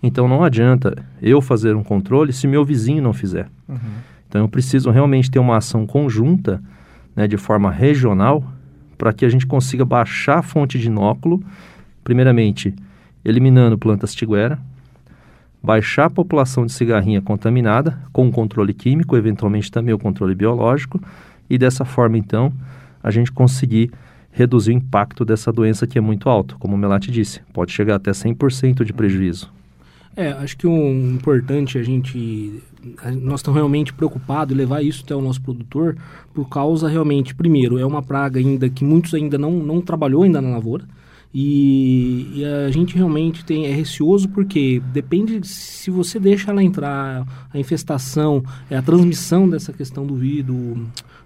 Então 0.01 0.27
não 0.27 0.43
adianta 0.43 0.95
eu 1.21 1.41
fazer 1.41 1.75
um 1.75 1.83
controle 1.83 2.33
se 2.33 2.47
meu 2.47 2.65
vizinho 2.65 3.01
não 3.01 3.13
fizer. 3.13 3.47
Uhum. 3.67 3.77
Então 4.27 4.41
eu 4.41 4.49
preciso 4.49 4.89
realmente 4.89 5.31
ter 5.31 5.39
uma 5.39 5.57
ação 5.57 5.85
conjunta, 5.85 6.61
né, 7.15 7.27
de 7.27 7.37
forma 7.37 7.71
regional, 7.71 8.43
para 8.97 9.13
que 9.13 9.25
a 9.25 9.29
gente 9.29 9.45
consiga 9.45 9.85
baixar 9.85 10.39
a 10.39 10.41
fonte 10.41 10.77
de 10.77 10.87
inóculo, 10.87 11.43
primeiramente 12.03 12.75
eliminando 13.23 13.77
plantas 13.77 14.13
tiguera, 14.13 14.59
baixar 15.61 16.05
a 16.05 16.09
população 16.09 16.65
de 16.65 16.73
cigarrinha 16.73 17.21
contaminada 17.21 17.97
com 18.11 18.29
controle 18.29 18.73
químico, 18.73 19.15
eventualmente 19.15 19.71
também 19.71 19.93
o 19.93 19.99
controle 19.99 20.35
biológico, 20.35 20.99
e 21.49 21.57
dessa 21.57 21.85
forma 21.85 22.17
então 22.17 22.51
a 23.01 23.09
gente 23.09 23.31
conseguir 23.31 23.91
reduzir 24.33 24.71
o 24.71 24.73
impacto 24.73 25.23
dessa 25.23 25.51
doença 25.51 25.87
que 25.87 25.97
é 25.97 26.01
muito 26.01 26.27
alto, 26.27 26.57
como 26.59 26.75
o 26.75 26.77
Melati 26.77 27.11
disse, 27.11 27.39
pode 27.53 27.71
chegar 27.71 27.95
até 27.95 28.11
100% 28.11 28.83
de 28.83 28.91
prejuízo. 28.91 29.49
É, 30.15 30.31
acho 30.31 30.57
que 30.57 30.67
um 30.67 31.13
importante 31.15 31.77
a 31.77 31.83
gente 31.83 32.61
nós 33.21 33.39
estamos 33.39 33.55
realmente 33.55 33.93
preocupados 33.93 34.53
em 34.53 34.57
levar 34.57 34.83
isso 34.83 35.03
até 35.05 35.15
o 35.15 35.21
nosso 35.21 35.41
produtor 35.41 35.95
por 36.33 36.49
causa 36.49 36.89
realmente, 36.89 37.33
primeiro, 37.33 37.79
é 37.79 37.85
uma 37.85 38.03
praga 38.03 38.39
ainda 38.39 38.69
que 38.69 38.83
muitos 38.83 39.13
ainda 39.13 39.37
não, 39.37 39.51
não 39.51 39.79
trabalhou 39.79 40.23
ainda 40.23 40.41
na 40.41 40.49
lavoura 40.49 40.85
e, 41.33 42.29
e 42.35 42.45
a 42.45 42.69
gente 42.69 42.95
realmente 42.95 43.43
tem, 43.43 43.65
é 43.65 43.73
receoso 43.73 44.29
porque 44.29 44.81
depende 44.91 45.45
se 45.47 45.89
você 45.89 46.19
deixa 46.19 46.51
ela 46.51 46.63
entrar, 46.63 47.25
a 47.51 47.57
infestação, 47.57 48.43
é 48.69 48.77
a 48.77 48.81
transmissão 48.81 49.49
dessa 49.49 49.73
questão 49.73 50.05
do 50.05 50.15
vírus, 50.15 50.77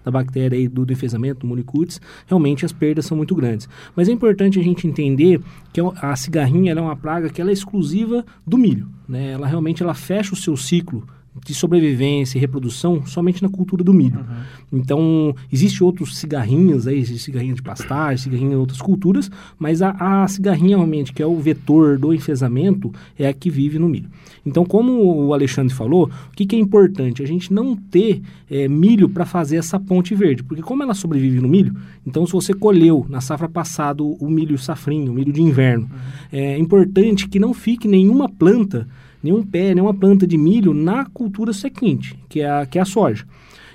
da 0.05 0.11
bactéria 0.11 0.55
e 0.55 0.69
do 0.69 0.85
defesamento, 0.85 1.41
do 1.41 1.47
molicutes, 1.47 1.99
realmente 2.25 2.65
as 2.65 2.71
perdas 2.71 3.05
são 3.05 3.17
muito 3.17 3.35
grandes. 3.35 3.67
Mas 3.93 4.07
é 4.07 4.11
importante 4.13 4.57
a 4.57 4.63
gente 4.63 4.87
entender 4.87 5.41
que 5.73 5.81
a 6.01 6.15
cigarrinha 6.15 6.71
é 6.71 6.81
uma 6.81 6.95
praga 6.95 7.29
que 7.29 7.41
ela 7.41 7.49
é 7.49 7.53
exclusiva 7.53 8.25
do 8.45 8.57
milho. 8.57 8.87
Né? 9.07 9.31
Ela 9.31 9.45
realmente 9.45 9.83
ela 9.83 9.93
fecha 9.93 10.33
o 10.33 10.37
seu 10.37 10.55
ciclo 10.55 11.05
de 11.45 11.53
sobrevivência 11.53 12.37
e 12.37 12.41
reprodução 12.41 13.05
somente 13.05 13.41
na 13.41 13.49
cultura 13.49 13.83
do 13.83 13.93
milho. 13.93 14.19
Uhum. 14.19 14.79
Então, 14.79 15.35
existe 15.51 15.83
outros 15.83 16.17
cigarrinhos 16.17 16.87
aí, 16.87 16.99
existe 16.99 17.23
cigarrinha 17.23 17.53
de 17.53 17.61
pastagem, 17.61 18.17
cigarrinha 18.17 18.53
em 18.53 18.57
outras 18.57 18.81
culturas, 18.81 19.29
mas 19.57 19.81
a, 19.81 19.91
a, 19.91 20.27
cigarrinha 20.27 20.77
realmente, 20.77 21.13
que 21.13 21.21
é 21.21 21.25
o 21.25 21.37
vetor 21.37 21.97
do 21.97 22.13
enfesamento, 22.13 22.91
é 23.17 23.27
a 23.27 23.33
que 23.33 23.49
vive 23.49 23.79
no 23.79 23.87
milho. 23.87 24.09
Então, 24.45 24.65
como 24.65 25.25
o 25.25 25.33
Alexandre 25.33 25.73
falou, 25.73 26.05
o 26.05 26.35
que, 26.35 26.45
que 26.45 26.55
é 26.55 26.59
importante? 26.59 27.21
A 27.21 27.27
gente 27.27 27.53
não 27.53 27.75
ter 27.75 28.21
é, 28.49 28.67
milho 28.67 29.09
para 29.09 29.25
fazer 29.25 29.57
essa 29.57 29.79
ponte 29.79 30.15
verde, 30.15 30.43
porque 30.43 30.61
como 30.61 30.83
ela 30.83 30.93
sobrevive 30.93 31.39
no 31.39 31.47
milho, 31.47 31.75
então 32.05 32.25
se 32.25 32.33
você 32.33 32.53
colheu 32.53 33.05
na 33.09 33.21
safra 33.21 33.49
passada 33.49 34.03
o 34.03 34.29
milho 34.29 34.57
safrinho, 34.57 35.11
o 35.11 35.15
milho 35.15 35.33
de 35.33 35.41
inverno, 35.41 35.85
uhum. 35.85 35.99
é 36.31 36.57
importante 36.57 37.27
que 37.27 37.39
não 37.39 37.53
fique 37.53 37.87
nenhuma 37.87 38.29
planta 38.29 38.87
nenhum 39.23 39.43
pé, 39.43 39.73
nenhuma 39.73 39.93
planta 39.93 40.25
de 40.25 40.37
milho 40.37 40.73
na 40.73 41.05
cultura 41.05 41.53
seguinte, 41.53 42.17
que 42.29 42.41
é 42.41 42.49
a, 42.49 42.65
que 42.65 42.77
é 42.77 42.81
a 42.81 42.85
soja. 42.85 43.25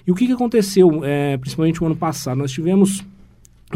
E 0.07 0.11
o 0.11 0.15
que, 0.15 0.27
que 0.27 0.33
aconteceu, 0.33 1.05
é, 1.05 1.37
principalmente 1.37 1.81
no 1.81 1.87
ano 1.87 1.97
passado? 1.97 2.39
Nós 2.39 2.51
tivemos 2.51 3.05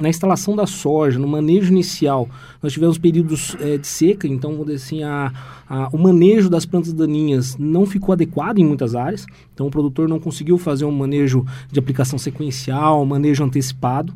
na 0.01 0.09
instalação 0.09 0.55
da 0.55 0.67
soja, 0.67 1.19
no 1.19 1.27
manejo 1.27 1.73
inicial, 1.73 2.29
nós 2.63 2.73
tivemos 2.73 2.99
períodos 2.99 3.57
é, 3.61 3.79
de 3.79 3.87
seca, 3.87 4.29
então, 4.29 4.65
assim, 4.75 5.03
a, 5.03 5.33
a, 5.69 5.89
o 5.93 5.99
manejo 5.99 6.51
das 6.51 6.67
plantas 6.67 6.93
daninhas 6.93 7.57
não 7.57 7.87
ficou 7.87 8.13
adequado 8.13 8.59
em 8.59 8.65
muitas 8.65 8.95
áreas, 8.95 9.27
então 9.55 9.67
o 9.67 9.71
produtor 9.71 10.09
não 10.09 10.21
conseguiu 10.21 10.59
fazer 10.59 10.85
um 10.85 10.93
manejo 10.93 11.45
de 11.71 11.79
aplicação 11.79 12.19
sequencial, 12.19 13.03
um 13.03 13.07
manejo 13.07 13.43
antecipado. 13.43 14.13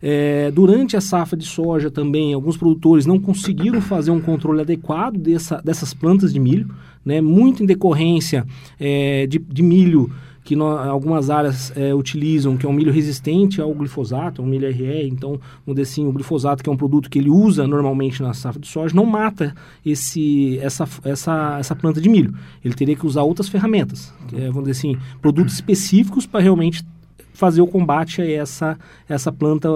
É, 0.00 0.50
durante 0.50 0.96
a 0.96 1.00
safra 1.00 1.36
de 1.36 1.46
soja 1.46 1.90
também, 1.90 2.34
alguns 2.34 2.56
produtores 2.56 3.06
não 3.06 3.18
conseguiram 3.18 3.80
fazer 3.80 4.10
um 4.10 4.20
controle 4.20 4.60
adequado 4.60 5.16
dessa, 5.16 5.62
dessas 5.62 5.94
plantas 5.94 6.32
de 6.32 6.38
milho, 6.38 6.68
né, 7.04 7.20
muito 7.20 7.62
em 7.62 7.66
decorrência 7.66 8.46
é, 8.78 9.26
de, 9.26 9.38
de, 9.38 9.62
milho 9.62 10.10
que 10.44 10.54
no, 10.54 10.66
algumas 10.66 11.30
áreas 11.30 11.72
é, 11.74 11.94
utilizam, 11.94 12.56
que 12.56 12.66
é 12.66 12.68
um 12.68 12.72
milho 12.72 12.92
resistente 12.92 13.60
ao 13.60 13.72
glifosato, 13.74 14.42
um 14.42 14.46
milho 14.46 14.70
RE, 14.70 15.08
então, 15.08 15.40
vamos 15.64 15.80
dizer 15.80 15.82
assim, 15.82 16.06
o 16.06 16.12
glifosato, 16.12 16.62
que 16.62 16.68
é 16.68 16.72
um 16.72 16.76
produto 16.76 17.08
que 17.08 17.18
ele 17.18 17.30
usa 17.30 17.66
normalmente 17.66 18.22
na 18.22 18.34
safra 18.34 18.60
de 18.60 18.68
soja, 18.68 18.94
não 18.94 19.06
mata 19.06 19.54
esse, 19.84 20.58
essa, 20.58 20.86
essa, 21.02 21.56
essa 21.58 21.74
planta 21.74 22.00
de 22.00 22.10
milho. 22.10 22.34
Ele 22.62 22.74
teria 22.74 22.94
que 22.94 23.06
usar 23.06 23.22
outras 23.22 23.48
ferramentas, 23.48 24.12
é, 24.34 24.48
vamos 24.48 24.68
dizer 24.68 24.72
assim, 24.72 24.98
produtos 25.22 25.54
específicos 25.54 26.26
para 26.26 26.40
realmente 26.40 26.84
fazer 27.34 27.60
o 27.60 27.66
combate 27.66 28.22
a 28.22 28.30
essa, 28.30 28.78
essa 29.06 29.30
planta 29.30 29.68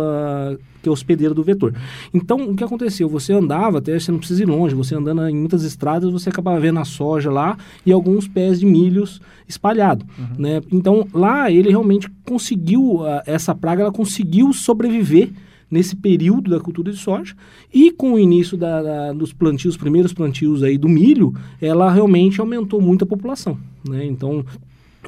que 0.83 0.89
é 0.89 0.93
hospedeira 0.93 1.35
do 1.35 1.43
vetor. 1.43 1.75
Então, 2.15 2.51
o 2.51 2.55
que 2.55 2.65
aconteceu? 2.65 3.09
Você 3.09 3.33
andava, 3.33 3.79
até 3.79 3.99
você 3.99 4.11
não 4.11 4.19
precisa 4.19 4.43
ir 4.43 4.47
longe, 4.47 4.75
você 4.75 4.95
andando 4.95 5.29
em 5.29 5.37
muitas 5.37 5.65
estradas, 5.65 6.11
você 6.11 6.29
acabava 6.31 6.59
vendo 6.61 6.79
a 6.79 6.85
soja 6.85 7.31
lá 7.31 7.59
e 7.85 7.93
alguns 7.93 8.27
pés 8.27 8.61
de 8.61 8.67
milhos 8.67 9.21
espalhados. 9.47 10.07
Uhum. 10.19 10.27
Né? 10.39 10.63
Então, 10.71 11.07
lá 11.13 11.51
ele 11.51 11.69
realmente 11.69 12.09
conseguiu, 12.25 13.01
uh, 13.01 13.23
essa 13.27 13.55
praga, 13.55 13.83
ela 13.83 13.93
conseguiu 13.93 14.53
sobreviver 14.53 15.31
nesse 15.71 15.95
período 15.97 16.51
da 16.51 16.61
cultura 16.61 16.91
de 16.91 16.97
soja 16.97 17.35
e 17.75 17.91
com 17.91 18.15
o 18.15 18.19
início 18.19 18.57
da, 18.57 18.83
da, 18.83 19.13
dos 19.13 19.33
plantios, 19.33 19.77
primeiros 19.77 20.15
plantios 20.15 20.63
aí 20.63 20.79
do 20.79 20.89
milho, 20.89 21.35
ela 21.61 21.91
realmente 21.91 22.41
aumentou 22.41 22.81
muito 22.81 23.05
a 23.05 23.07
população, 23.07 23.59
né? 23.87 24.05
Então 24.07 24.45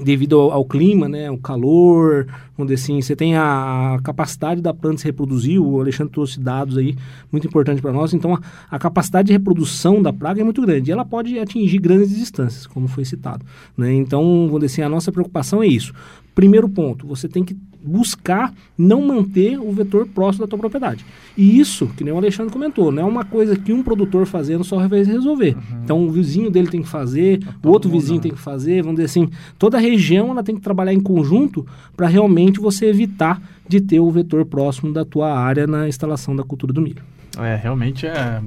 devido 0.02 0.38
ao, 0.38 0.52
ao, 0.52 0.64
clima, 0.64 1.08
né, 1.08 1.30
o 1.30 1.38
calor, 1.38 2.26
onde 2.56 2.74
assim, 2.74 3.00
você 3.00 3.16
tem 3.16 3.34
a, 3.34 3.96
a, 3.96 4.02
capacidade 4.02 4.60
da 4.60 4.72
planta 4.72 4.98
se 4.98 5.04
reproduzir, 5.04 5.60
o 5.60 5.80
Alexandre 5.80 6.12
trouxe 6.12 6.38
dados 6.38 6.78
aí 6.78 6.96
muito 7.30 7.46
importantes 7.46 7.80
para 7.80 7.92
nós, 7.92 8.14
então 8.14 8.34
a, 8.34 8.40
a, 8.70 8.78
capacidade 8.78 9.26
de 9.26 9.32
reprodução 9.32 10.00
da 10.00 10.12
praga 10.12 10.40
é 10.40 10.44
muito 10.44 10.62
grande, 10.62 10.90
e 10.90 10.92
ela 10.92 11.04
pode 11.04 11.38
atingir 11.38 11.78
grandes 11.78 12.16
distâncias, 12.16 12.66
como 12.66 12.86
foi 12.86 13.04
citado, 13.04 13.44
né, 13.76 13.92
então, 13.92 14.22
vamos 14.46 14.60
dizer 14.60 14.74
assim, 14.74 14.82
a 14.82 14.88
nossa 14.88 15.10
preocupação 15.10 15.62
é 15.62 15.66
isso, 15.66 15.92
primeiro 16.34 16.68
ponto, 16.68 17.06
você 17.06 17.28
tem 17.28 17.44
que 17.44 17.56
buscar 17.82 18.52
não 18.76 19.02
manter 19.02 19.58
o 19.58 19.72
vetor 19.72 20.06
próximo 20.06 20.44
da 20.44 20.50
tua 20.50 20.58
propriedade. 20.58 21.04
E 21.36 21.58
isso, 21.58 21.86
que 21.96 22.04
nem 22.04 22.12
o 22.12 22.16
Alexandre 22.16 22.52
comentou, 22.52 22.92
não 22.92 23.02
é 23.02 23.06
uma 23.06 23.24
coisa 23.24 23.56
que 23.56 23.72
um 23.72 23.82
produtor 23.82 24.26
fazendo 24.26 24.64
só 24.64 24.86
vai 24.86 25.02
resolver. 25.02 25.54
Uhum. 25.54 25.82
Então 25.84 26.06
o 26.06 26.10
vizinho 26.10 26.50
dele 26.50 26.68
tem 26.68 26.82
que 26.82 26.88
fazer, 26.88 27.40
tá 27.40 27.54
o 27.62 27.68
outro 27.70 27.90
vizinho 27.90 28.20
tem 28.20 28.32
que 28.32 28.38
fazer, 28.38 28.82
vamos 28.82 28.96
dizer 28.96 29.06
assim, 29.06 29.30
toda 29.58 29.78
a 29.78 29.80
região 29.80 30.30
ela 30.30 30.42
tem 30.42 30.54
que 30.54 30.60
trabalhar 30.60 30.92
em 30.92 31.00
conjunto 31.00 31.66
para 31.96 32.06
realmente 32.06 32.60
você 32.60 32.86
evitar 32.86 33.40
de 33.68 33.80
ter 33.80 34.00
o 34.00 34.10
vetor 34.10 34.44
próximo 34.44 34.92
da 34.92 35.04
tua 35.04 35.32
área 35.32 35.66
na 35.66 35.88
instalação 35.88 36.34
da 36.34 36.42
cultura 36.42 36.72
do 36.72 36.80
milho. 36.80 37.02
É, 37.38 37.54
realmente 37.54 38.06
é, 38.06 38.42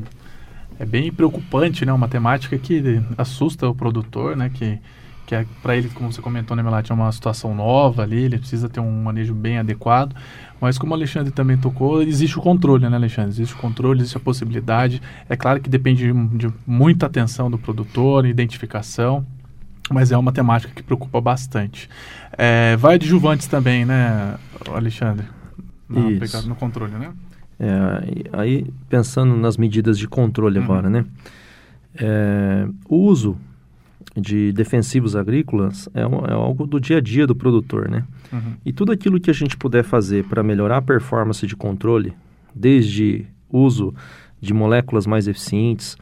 é 0.77 0.85
bem 0.85 1.11
preocupante, 1.11 1.85
né? 1.85 1.93
Uma 1.93 2.07
temática 2.07 2.57
que 2.57 3.01
assusta 3.17 3.67
o 3.67 3.73
produtor, 3.73 4.35
né? 4.35 4.51
Que 4.53 4.79
que 5.25 5.35
é 5.35 5.45
para 5.61 5.75
ele, 5.75 5.89
como 5.89 6.11
você 6.11 6.21
comentou, 6.21 6.55
né, 6.55 6.63
Melati, 6.63 6.91
é 6.91 6.95
uma 6.95 7.11
situação 7.11 7.55
nova 7.55 8.03
ali, 8.03 8.23
ele 8.23 8.37
precisa 8.37 8.67
ter 8.67 8.79
um 8.79 9.03
manejo 9.03 9.33
bem 9.33 9.57
adequado. 9.57 10.15
Mas 10.59 10.77
como 10.77 10.91
o 10.91 10.95
Alexandre 10.95 11.31
também 11.31 11.57
tocou, 11.57 12.01
existe 12.01 12.37
o 12.37 12.41
controle, 12.41 12.87
né, 12.87 12.95
Alexandre? 12.95 13.31
Existe 13.31 13.53
o 13.53 13.57
controle, 13.57 14.01
existe 14.01 14.17
a 14.17 14.19
possibilidade. 14.19 15.01
É 15.27 15.35
claro 15.35 15.59
que 15.59 15.69
depende 15.69 16.11
de, 16.11 16.27
de 16.37 16.53
muita 16.65 17.05
atenção 17.05 17.49
do 17.49 17.57
produtor, 17.57 18.25
identificação, 18.25 19.25
mas 19.89 20.11
é 20.11 20.17
uma 20.17 20.31
temática 20.31 20.73
que 20.73 20.83
preocupa 20.83 21.19
bastante. 21.19 21.89
É, 22.37 22.75
vai 22.77 22.95
adjuvantes 22.95 23.47
também, 23.47 23.85
né, 23.85 24.35
Alexandre? 24.73 25.25
No, 25.87 26.11
Isso. 26.11 26.47
no 26.47 26.55
controle, 26.55 26.93
né? 26.93 27.11
É, 27.59 28.29
aí, 28.33 28.65
pensando 28.89 29.35
nas 29.35 29.57
medidas 29.57 29.97
de 29.97 30.07
controle 30.07 30.57
uhum. 30.59 30.65
agora, 30.65 30.89
né? 30.89 31.05
É, 31.95 32.67
o 32.89 32.95
uso 32.95 33.37
de 34.15 34.51
defensivos 34.51 35.15
agrícolas 35.15 35.89
é, 35.93 36.05
um, 36.05 36.25
é, 36.25 36.33
algo 36.33 36.67
do 36.67 36.79
dia 36.79 36.97
a 36.97 37.01
dia 37.01 37.25
do 37.25 37.35
produtor, 37.35 37.89
né? 37.89 38.03
Uhum. 38.31 38.53
E 38.63 38.71
tudo 38.71 38.91
aquilo 38.91 39.19
que 39.19 39.29
a 39.29 39.33
gente 39.33 39.57
puder 39.57 39.83
fazer 39.83 40.23
para 40.25 40.43
melhorar 40.43 40.77
a 40.77 40.81
performance 40.81 41.45
de 41.45 41.55
controle, 41.55 42.13
desde 42.53 43.25
uso 43.49 43.93
de 44.39 44.53
moléculas 44.53 45.07
mais 45.07 45.27
eficientes, 45.27 45.97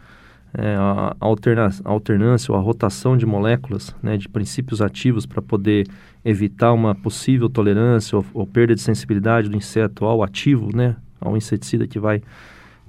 é, 0.54 0.76
a, 0.76 1.16
alterna, 1.20 1.70
a 1.86 1.90
alternância 1.90 2.52
ou 2.52 2.58
a 2.58 2.62
rotação 2.62 3.16
de 3.16 3.26
moléculas, 3.26 3.96
né, 4.04 4.18
de 4.18 4.28
princípios 4.28 4.82
ativos 4.82 5.26
para 5.26 5.42
poder 5.42 5.88
evitar 6.26 6.74
uma 6.74 6.94
possível 6.94 7.50
tolerância 7.50 8.18
ou, 8.18 8.26
ou, 8.34 8.46
perda 8.46 8.76
de 8.76 8.82
sensibilidade 8.82 9.48
do 9.48 9.56
inseto 9.56 10.04
ao 10.04 10.22
ativo, 10.22 10.76
né, 10.76 10.98
ao 11.22 11.38
inseticida 11.38 11.88
que 11.88 12.00
vai, 12.00 12.22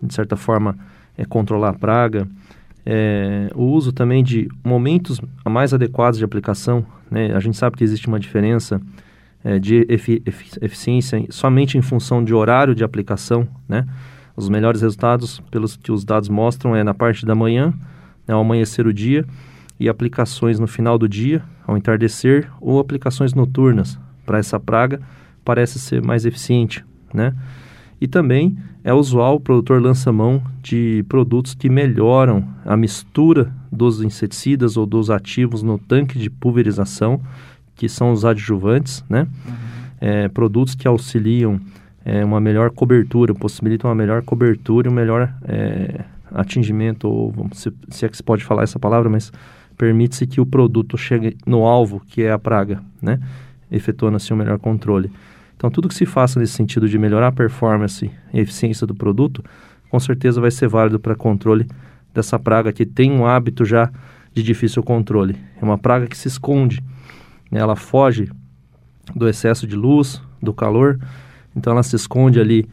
de 0.03 0.13
certa 0.13 0.35
forma, 0.35 0.77
é, 1.17 1.25
controlar 1.25 1.71
a 1.71 1.75
praga 1.75 2.27
é, 2.85 3.51
o 3.55 3.65
uso 3.65 3.93
também 3.93 4.23
de 4.23 4.49
momentos 4.65 5.21
mais 5.49 5.73
adequados 5.73 6.19
de 6.19 6.25
aplicação. 6.25 6.85
Né? 7.11 7.35
A 7.35 7.41
gente 7.41 7.57
sabe 7.57 7.77
que 7.77 7.85
existe 7.85 8.09
uma 8.09 8.19
diferença 8.19 8.81
é, 9.45 9.59
de 9.59 9.87
efi 9.89 10.23
eficiência 10.61 11.25
somente 11.31 11.79
em 11.79 11.83
função 11.83 12.25
de 12.25 12.35
horário 12.35 12.75
de 12.75 12.85
aplicação. 12.85 13.47
Né? 13.69 13.87
Os 14.37 14.49
melhores 14.49 14.81
resultados, 14.81 15.41
pelos 15.51 15.77
que 15.77 15.93
os 15.93 16.05
dados 16.05 16.29
mostram, 16.29 16.75
é 16.75 16.83
na 16.83 16.95
parte 16.95 17.27
da 17.27 17.35
manhã, 17.35 17.73
né, 18.27 18.35
ao 18.35 18.41
amanhecer 18.41 18.87
o 18.87 18.93
dia, 18.93 19.27
e 19.79 19.89
aplicações 19.89 20.59
no 20.59 20.67
final 20.67 20.97
do 20.97 21.09
dia, 21.09 21.43
ao 21.67 21.77
entardecer, 21.77 22.49
ou 22.61 22.79
aplicações 22.79 23.35
noturnas 23.35 23.99
para 24.25 24.39
essa 24.39 24.59
praga, 24.59 25.01
parece 25.45 25.79
ser 25.79 26.03
mais 26.03 26.25
eficiente. 26.25 26.85
Né? 27.13 27.35
E 28.03 28.09
também 28.09 28.59
é 28.83 28.93
usual 28.93 29.37
o 29.37 29.41
produtor 29.41 29.81
lança 29.81 30.11
mão 30.11 30.43
de 30.61 31.05
produtos 31.09 31.55
que 31.55 31.69
melhoram 31.69 32.45
a 32.65 32.77
mistura 32.77 33.55
dos 33.71 34.03
inseticidas 34.03 34.77
ou 34.77 34.85
dos 34.85 35.09
ativos 35.09 35.63
no 35.63 35.79
tanque 35.79 36.19
de 36.19 36.29
pulverização, 36.29 37.21
que 37.77 37.89
são 37.89 38.11
os 38.11 38.25
adjuvantes, 38.25 39.05
né? 39.09 39.29
Uhum. 39.47 39.53
É, 40.01 40.27
produtos 40.27 40.75
que 40.75 40.89
auxiliam 40.89 41.61
é, 42.05 42.25
uma 42.25 42.41
melhor 42.41 42.73
cobertura, 42.73 43.33
possibilitam 43.33 43.89
uma 43.89 43.95
melhor 43.95 44.21
cobertura 44.23 44.89
e 44.89 44.91
um 44.91 44.95
melhor 44.95 45.33
é, 45.45 46.01
atingimento, 46.35 47.07
ou 47.09 47.33
se, 47.53 47.73
se 47.89 48.05
é 48.05 48.09
que 48.09 48.17
se 48.17 48.23
pode 48.25 48.43
falar 48.43 48.65
essa 48.65 48.81
palavra, 48.81 49.09
mas 49.09 49.33
permite-se 49.79 50.27
que 50.27 50.41
o 50.41 50.47
produto 50.47 50.99
chegue 50.99 51.37
no 51.47 51.65
alvo, 51.67 52.03
que 52.05 52.25
é 52.25 52.33
a 52.33 52.39
praga, 52.39 52.83
né? 53.01 53.21
efetuando 53.71 54.17
assim 54.17 54.35
um 54.35 54.39
melhor 54.39 54.59
controle. 54.59 55.09
Então, 55.63 55.71
tudo 55.71 55.87
que 55.87 55.95
se 55.95 56.05
faça 56.05 56.41
nesse 56.41 56.55
sentido 56.55 56.89
de 56.89 56.99
melhorar 56.99 57.29
a 57.29 57.33
performance 57.33 58.11
e 58.35 58.41
eficiência 58.41 58.85
do 58.85 58.97
produto, 58.97 59.45
com 59.89 60.01
certeza 60.01 60.41
vai 60.41 60.51
ser 60.51 60.67
válido 60.67 60.99
para 60.99 61.15
controle 61.15 61.69
dessa 62.13 62.37
praga 62.37 62.73
que 62.73 62.85
tem 62.85 63.13
um 63.13 63.25
hábito 63.25 63.65
já 63.65 63.89
de 64.35 64.43
difícil 64.43 64.83
controle. 64.83 65.37
É 65.61 65.65
uma 65.65 65.79
praga 65.79 66.09
que 66.09 66.19
se 66.19 66.27
esconde, 66.27 66.83
né? 67.49 67.61
ela 67.61 67.77
foge 67.77 68.29
do 69.15 69.29
excesso 69.29 69.65
de 69.65 69.77
luz, 69.77 70.21
do 70.43 70.53
calor, 70.53 70.99
então 71.55 71.73
ela 71.73 71.85
se 71.85 71.95
esconde 71.95 72.41
ali 72.41 72.69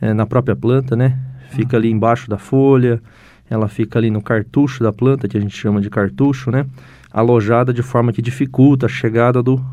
é, 0.00 0.12
na 0.12 0.26
própria 0.26 0.56
planta, 0.56 0.96
né? 0.96 1.16
Fica 1.50 1.76
ali 1.76 1.88
embaixo 1.88 2.28
da 2.28 2.36
folha, 2.36 3.00
ela 3.48 3.68
fica 3.68 3.96
ali 4.00 4.10
no 4.10 4.20
cartucho 4.20 4.82
da 4.82 4.92
planta, 4.92 5.28
que 5.28 5.38
a 5.38 5.40
gente 5.40 5.56
chama 5.56 5.80
de 5.80 5.88
cartucho, 5.88 6.50
né? 6.50 6.66
Alojada 7.12 7.72
de 7.72 7.80
forma 7.80 8.12
que 8.12 8.20
dificulta 8.20 8.86
a 8.86 8.88
chegada 8.88 9.40
do 9.40 9.64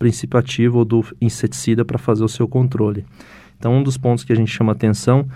princípio 0.00 0.40
ativo 0.40 0.78
ou 0.78 0.84
do 0.84 1.04
inseticida 1.20 1.84
para 1.84 1.98
fazer 1.98 2.24
o 2.24 2.28
seu 2.28 2.48
controle. 2.48 3.04
Então, 3.58 3.74
um 3.74 3.82
dos 3.82 3.98
pontos 3.98 4.24
que 4.24 4.32
a 4.32 4.36
gente 4.36 4.50
chama 4.50 4.72
atenção 4.72 5.28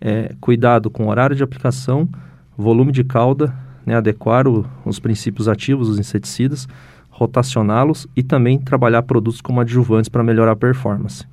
é 0.00 0.34
cuidado 0.40 0.90
com 0.90 1.08
horário 1.08 1.36
de 1.36 1.42
aplicação, 1.42 2.08
volume 2.56 2.90
de 2.90 3.04
cauda, 3.04 3.54
né, 3.84 3.94
adequar 3.94 4.48
o, 4.48 4.66
os 4.84 4.98
princípios 4.98 5.48
ativos 5.48 5.88
dos 5.88 5.98
inseticidas, 5.98 6.66
rotacioná-los 7.10 8.08
e 8.16 8.22
também 8.22 8.58
trabalhar 8.58 9.02
produtos 9.02 9.42
como 9.42 9.60
adjuvantes 9.60 10.08
para 10.08 10.24
melhorar 10.24 10.52
a 10.52 10.56
performance. 10.56 11.26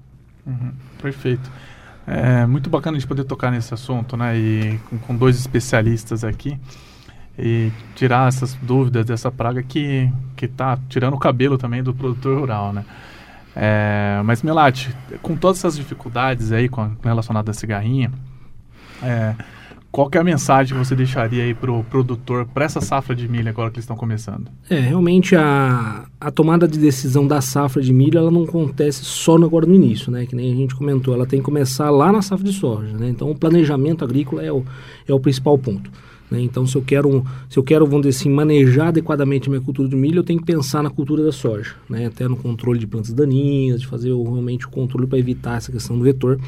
Uhum, 0.46 0.72
perfeito. 1.02 1.50
É 2.06 2.46
muito 2.46 2.70
bacana 2.70 2.98
a 2.98 3.00
gente 3.00 3.08
poder 3.08 3.24
tocar 3.24 3.50
nesse 3.50 3.74
assunto, 3.74 4.18
né? 4.18 4.38
E 4.38 4.78
com, 4.90 4.98
com 4.98 5.16
dois 5.16 5.38
especialistas 5.40 6.26
aqui 6.26 6.60
e 7.38 7.72
tirar 7.96 8.28
essas 8.28 8.54
dúvidas 8.56 9.06
dessa 9.06 9.32
praga 9.32 9.64
que 9.64 10.12
que 10.36 10.46
está 10.46 10.78
tirando 10.90 11.14
o 11.14 11.20
cabelo 11.20 11.58
também 11.58 11.82
do 11.82 11.94
produtor 11.94 12.40
rural, 12.40 12.74
né? 12.74 12.84
É, 13.56 14.22
mas 14.26 14.42
Melati, 14.42 14.94
com 15.22 15.36
todas 15.36 15.60
essas 15.60 15.78
dificuldades 15.78 16.52
aí 16.52 16.68
com, 16.68 16.92
relacionadas 17.04 17.56
à 17.56 17.60
cigarrinha, 17.60 18.12
é, 19.02 19.36
qual 19.94 20.10
é 20.12 20.18
a 20.18 20.24
mensagem 20.24 20.76
que 20.76 20.84
você 20.84 20.96
deixaria 20.96 21.44
aí 21.44 21.54
para 21.54 21.72
o 21.72 21.84
produtor, 21.84 22.48
para 22.48 22.66
essa 22.66 22.82
safra 22.82 23.16
de 23.16 23.28
milho 23.28 23.48
agora 23.48 23.70
que 23.70 23.76
eles 23.76 23.84
estão 23.84 23.96
começando? 23.96 24.50
É, 24.68 24.80
realmente 24.80 25.36
a, 25.36 26.06
a 26.20 26.32
tomada 26.32 26.68
de 26.68 26.80
decisão 26.80 27.28
da 27.28 27.42
safra 27.42 27.80
de 27.80 27.94
milho, 27.94 28.18
ela 28.18 28.32
não 28.32 28.44
acontece 28.44 29.06
só 29.06 29.36
agora 29.36 29.68
no 29.68 29.76
início, 29.76 30.12
né? 30.12 30.26
Que 30.26 30.36
nem 30.36 30.52
a 30.52 30.56
gente 30.56 30.74
comentou, 30.74 31.14
ela 31.14 31.28
tem 31.28 31.40
que 31.40 31.46
começar 31.46 31.92
lá 31.92 32.12
na 32.12 32.24
safra 32.24 32.44
de 32.44 32.54
soja, 32.54 32.98
né? 32.98 33.08
Então 33.08 33.30
o 33.30 33.36
planejamento 33.36 34.04
agrícola 34.04 34.42
é 34.42 34.52
o, 34.52 34.66
é 35.08 35.14
o 35.14 35.20
principal 35.20 35.60
ponto. 35.60 35.92
Né? 36.34 36.42
Então, 36.42 36.66
se 36.66 36.76
eu 36.76 36.82
quero, 36.82 37.24
se 37.48 37.60
eu 37.60 37.64
quero, 37.64 37.86
vamos 37.86 38.08
dizer 38.08 38.20
assim, 38.20 38.30
manejar 38.30 38.88
adequadamente 38.88 39.48
a 39.48 39.52
minha 39.52 39.62
cultura 39.62 39.88
de 39.88 39.96
milho, 39.96 40.18
eu 40.18 40.24
tenho 40.24 40.40
que 40.40 40.46
pensar 40.46 40.82
na 40.82 40.90
cultura 40.90 41.24
da 41.24 41.32
soja, 41.32 41.76
né? 41.88 42.08
até 42.08 42.28
no 42.28 42.36
controle 42.36 42.80
de 42.80 42.88
plantas 42.88 43.14
daninhas, 43.14 43.82
de 43.82 43.88
fazer 43.88 44.10
realmente 44.10 44.66
o 44.66 44.70
controle 44.70 45.06
para 45.06 45.20
evitar 45.20 45.58
essa 45.58 45.72
questão 45.72 45.96
do 45.96 46.04
vetor. 46.04 46.40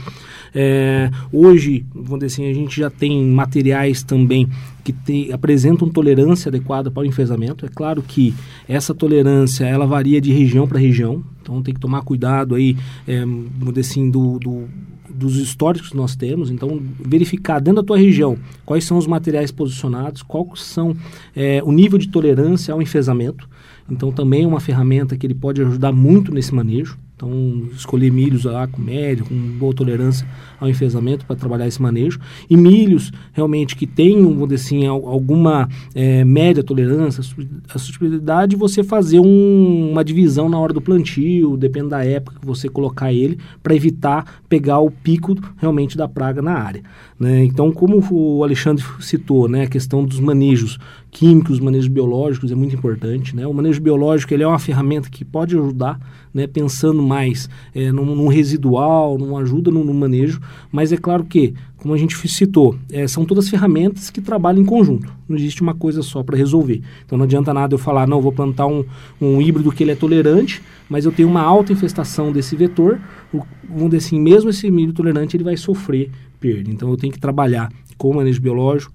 É, 0.56 1.12
hoje, 1.32 1.86
vamos 1.94 2.20
dizer 2.22 2.26
assim, 2.26 2.50
a 2.50 2.54
gente 2.54 2.76
já 2.76 2.90
tem 2.90 3.24
materiais 3.28 4.02
também 4.02 4.50
que 4.84 4.92
te, 4.92 5.32
apresentam 5.32 5.88
tolerância 5.88 6.50
adequada 6.50 6.90
para 6.90 7.04
o 7.04 7.06
enfesamento. 7.06 7.64
É 7.64 7.70
claro 7.70 8.02
que 8.02 8.34
essa 8.68 8.92
tolerância 8.92 9.66
ela 9.66 9.86
varia 9.86 10.20
de 10.20 10.34
região 10.34 10.68
para 10.68 10.80
região, 10.80 11.24
então 11.44 11.62
tem 11.62 11.76
que 11.76 11.80
tomar 11.80 12.02
cuidado 12.02 12.56
aí, 12.56 12.76
é, 13.08 13.20
vamos 13.20 13.76
dizer 13.76 13.82
assim, 13.82 14.10
do, 14.10 14.40
do 14.40 14.68
dos 15.10 15.38
históricos 15.38 15.90
que 15.90 15.98
nós 15.98 16.16
temos, 16.16 16.50
então 16.50 16.82
verificar 17.00 17.60
dentro 17.60 17.82
da 17.82 17.86
tua 17.86 17.98
região 17.98 18.38
quais 18.66 18.84
são 18.84 18.98
os 18.98 19.08
materiais 19.08 19.52
posicionados, 19.52 20.22
qual 20.22 20.56
são 20.56 20.96
é, 21.36 21.62
o 21.64 21.72
nível 21.72 21.98
de 21.98 22.08
tolerância 22.08 22.74
ao 22.74 22.82
enfesamento. 22.82 23.48
Então 23.90 24.12
também 24.12 24.44
é 24.44 24.48
uma 24.48 24.60
ferramenta 24.60 25.16
que 25.18 25.26
ele 25.26 25.36
pode 25.36 25.62
ajudar 25.62 25.92
muito 25.92 26.34
nesse 26.34 26.54
manejo. 26.54 26.98
Então, 27.16 27.32
escolher 27.72 28.12
milhos 28.12 28.44
lá 28.44 28.68
com 28.68 28.82
médio, 28.82 29.26
com 29.26 29.36
boa 29.58 29.74
tolerância 29.74 30.28
ao 30.60 30.70
enfesamento 30.70 31.26
para 31.26 31.36
trabalhar 31.36 31.66
esse 31.66 31.82
manejo. 31.82 32.20
E 32.50 32.58
milhos 32.58 33.10
realmente 33.32 33.76
que 33.76 33.88
tenham, 33.88 34.34
vamos 34.34 34.50
dizer 34.50 34.66
assim, 34.66 34.86
alguma 34.86 35.70
é, 35.94 36.26
média 36.26 36.62
tolerância, 36.62 37.22
a 37.70 37.78
suscetibilidade, 37.80 38.58
você 38.58 38.84
fazer 38.84 39.22
um, 39.22 39.92
uma 39.92 40.04
divisão 40.04 40.50
na 40.50 40.60
hora 40.60 40.74
do 40.74 40.82
plantio, 40.82 41.56
depende 41.56 41.90
da 41.90 42.04
época 42.04 42.38
que 42.40 42.46
você 42.46 42.68
colocar 42.68 43.14
ele, 43.14 43.40
para 43.64 43.74
evitar 43.74 44.42
pegar 44.50 44.80
o 44.80 44.92
pico 44.92 45.36
realmente 45.58 45.98
da 45.98 46.10
praga 46.10 46.42
na 46.42 46.54
área. 46.54 46.84
Né? 47.18 47.46
Então, 47.46 47.72
como 47.72 48.04
o 48.12 48.44
Alexandre 48.44 48.84
citou, 49.00 49.48
né, 49.48 49.64
a 49.64 49.68
questão 49.68 50.04
dos 50.04 50.20
manejos 50.20 50.78
químicos, 51.10 51.62
manejos 51.62 51.88
biológicos 51.88 52.52
é 52.52 52.56
muito 52.56 52.76
importante. 52.76 53.34
Né? 53.34 53.48
O 53.48 53.54
manejo 53.54 53.82
biológico 53.82 54.34
ele 54.34 54.44
é 54.44 54.48
uma 54.48 54.60
ferramenta 54.60 55.10
que 55.10 55.24
pode 55.24 55.56
ajudar, 55.56 55.98
né, 56.34 56.46
pensando 56.46 57.02
mais 57.02 57.50
é, 57.74 57.90
num, 57.90 58.28
residual, 58.28 59.18
numa 59.18 59.40
ajuda 59.40 59.72
no, 59.72 59.82
no, 59.86 59.94
manejo, 59.94 60.42
mas 60.70 60.92
é 60.92 60.98
claro 60.98 61.24
que, 61.24 61.54
como 61.78 61.94
a 61.94 61.98
gente 61.98 62.16
citou, 62.28 62.76
é, 62.92 63.08
são 63.08 63.24
todas 63.24 63.48
ferramentas 63.48 64.10
que 64.10 64.20
trabalham 64.20 64.62
em 64.62 64.66
conjunto. 64.66 65.10
Não 65.30 65.38
existe 65.38 65.62
uma 65.62 65.74
coisa 65.74 66.02
só 66.02 66.22
para 66.22 66.36
resolver. 66.36 66.82
Então 67.06 67.18
não 67.18 67.24
adianta 67.24 67.54
nada 67.54 67.74
eu 67.74 67.80
falar, 67.80 68.06
não, 68.06 68.22
vou 68.22 68.34
plantar 68.34 68.68
um, 68.68 68.84
um 69.22 69.42
híbrido 69.42 69.72
que 69.72 69.86
ele 69.86 69.92
é 69.92 69.96
tolerante, 69.96 70.62
mas 70.90 71.06
eu 71.06 71.14
tenho 71.14 71.30
uma 71.30 71.42
alta 71.42 71.72
infestação 71.72 72.34
desse 72.34 72.58
vetor, 72.58 73.00
o, 73.34 73.42
vamos 73.70 73.92
dizer 73.92 74.06
assim, 74.06 74.20
mesmo 74.20 74.50
esse 74.50 74.70
milho 74.70 74.92
tolerante 74.92 75.38
ele 75.38 75.46
vai 75.46 75.56
sofrer 75.56 76.12
perda. 76.46 76.70
Então 76.70 76.90
eu 76.92 76.98
tenho 76.98 77.12
que 77.12 77.20
trabalhar 77.20 77.72
com 77.98 78.12
o 78.12 78.16
manejo 78.16 78.40
biológico, 78.40 78.94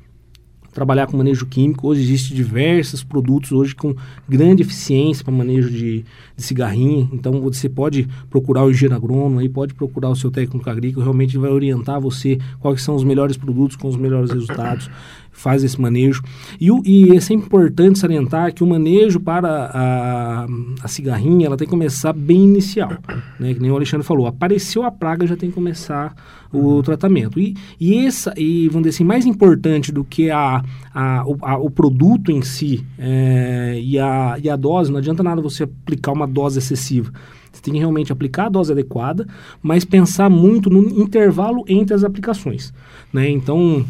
trabalhar 0.72 1.08
com 1.08 1.16
manejo 1.16 1.46
químico. 1.46 1.88
Hoje 1.88 2.02
existem 2.02 2.36
diversos 2.36 3.02
produtos 3.02 3.50
hoje 3.50 3.74
com 3.74 3.92
grande 4.28 4.62
eficiência 4.62 5.24
para 5.24 5.34
manejo 5.34 5.68
de, 5.68 6.04
de, 6.36 6.42
cigarrinha. 6.42 7.08
Então 7.12 7.40
você 7.40 7.68
pode 7.68 8.08
procurar 8.30 8.64
o 8.64 8.70
engenheiro 8.70 8.94
agrônomo, 8.94 9.40
aí 9.40 9.48
pode 9.48 9.74
procurar 9.74 10.10
o 10.10 10.16
seu 10.16 10.30
técnico 10.30 10.70
agrícola, 10.70 11.04
realmente 11.04 11.36
vai 11.36 11.50
orientar 11.50 12.00
você 12.00 12.38
quais 12.60 12.82
são 12.82 12.94
os 12.94 13.02
melhores 13.02 13.36
produtos 13.36 13.76
com 13.76 13.88
os 13.88 13.96
melhores 13.96 14.30
resultados 14.30 14.88
faz 15.30 15.64
esse 15.64 15.80
manejo. 15.80 16.22
E, 16.60 16.68
e 16.84 17.16
é 17.16 17.20
sempre 17.20 17.46
importante 17.46 17.98
salientar 17.98 18.52
que 18.54 18.62
o 18.62 18.66
manejo 18.66 19.20
para 19.20 19.70
a, 19.72 20.46
a 20.82 20.88
cigarrinha 20.88 21.46
ela 21.46 21.56
tem 21.56 21.66
que 21.66 21.70
começar 21.70 22.12
bem 22.12 22.44
inicial. 22.44 22.92
Né? 23.38 23.54
Que 23.54 23.60
nem 23.60 23.70
o 23.70 23.76
Alexandre 23.76 24.06
falou, 24.06 24.26
apareceu 24.26 24.82
a 24.82 24.90
praga, 24.90 25.26
já 25.26 25.36
tem 25.36 25.48
que 25.48 25.54
começar 25.54 26.14
o 26.52 26.58
uhum. 26.58 26.82
tratamento. 26.82 27.38
E, 27.38 27.56
e, 27.78 28.06
essa, 28.06 28.34
e 28.36 28.68
vamos 28.68 28.82
dizer 28.82 28.96
assim, 28.96 29.04
mais 29.04 29.24
importante 29.24 29.92
do 29.92 30.04
que 30.04 30.30
a, 30.30 30.62
a, 30.92 31.24
o, 31.26 31.36
a, 31.42 31.58
o 31.58 31.70
produto 31.70 32.30
em 32.30 32.42
si 32.42 32.84
é, 32.98 33.78
e, 33.82 33.98
a, 33.98 34.36
e 34.42 34.50
a 34.50 34.56
dose, 34.56 34.90
não 34.90 34.98
adianta 34.98 35.22
nada 35.22 35.40
você 35.40 35.64
aplicar 35.64 36.12
uma 36.12 36.26
dose 36.26 36.58
excessiva. 36.58 37.12
Você 37.52 37.62
tem 37.62 37.74
que 37.74 37.80
realmente 37.80 38.12
aplicar 38.12 38.46
a 38.46 38.48
dose 38.48 38.72
adequada, 38.72 39.26
mas 39.60 39.84
pensar 39.84 40.30
muito 40.30 40.70
no 40.70 40.80
intervalo 41.00 41.64
entre 41.66 41.94
as 41.94 42.04
aplicações. 42.04 42.72
Né? 43.12 43.28
Então, 43.28 43.84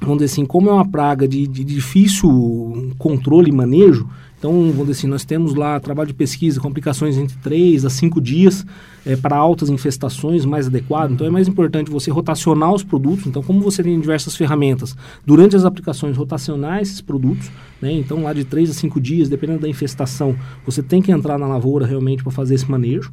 vamos 0.00 0.18
dizer 0.18 0.32
assim, 0.32 0.46
como 0.46 0.68
é 0.70 0.72
uma 0.72 0.88
praga 0.88 1.26
de, 1.26 1.46
de 1.46 1.64
difícil 1.64 2.94
controle 2.98 3.50
e 3.50 3.54
manejo, 3.54 4.08
então, 4.38 4.52
vamos 4.52 4.86
dizer 4.86 4.92
assim, 4.92 5.06
nós 5.06 5.24
temos 5.24 5.54
lá 5.54 5.80
trabalho 5.80 6.08
de 6.08 6.14
pesquisa 6.14 6.60
com 6.60 6.68
aplicações 6.68 7.16
entre 7.16 7.36
3 7.38 7.86
a 7.86 7.90
5 7.90 8.20
dias 8.20 8.66
é, 9.04 9.16
para 9.16 9.34
altas 9.34 9.70
infestações 9.70 10.44
mais 10.44 10.66
adequado. 10.66 11.12
Então, 11.12 11.26
é 11.26 11.30
mais 11.30 11.48
importante 11.48 11.90
você 11.90 12.10
rotacionar 12.10 12.72
os 12.72 12.82
produtos. 12.82 13.26
Então, 13.26 13.42
como 13.42 13.60
você 13.60 13.82
tem 13.82 13.98
diversas 13.98 14.36
ferramentas, 14.36 14.94
durante 15.24 15.56
as 15.56 15.64
aplicações, 15.64 16.16
rotacionar 16.16 16.82
esses 16.82 17.00
produtos. 17.00 17.50
Né? 17.80 17.92
Então, 17.92 18.22
lá 18.22 18.32
de 18.34 18.44
3 18.44 18.70
a 18.70 18.74
5 18.74 19.00
dias, 19.00 19.28
dependendo 19.28 19.60
da 19.60 19.68
infestação, 19.68 20.36
você 20.66 20.82
tem 20.82 21.00
que 21.00 21.10
entrar 21.10 21.38
na 21.38 21.46
lavoura 21.46 21.86
realmente 21.86 22.22
para 22.22 22.32
fazer 22.32 22.56
esse 22.56 22.70
manejo. 22.70 23.10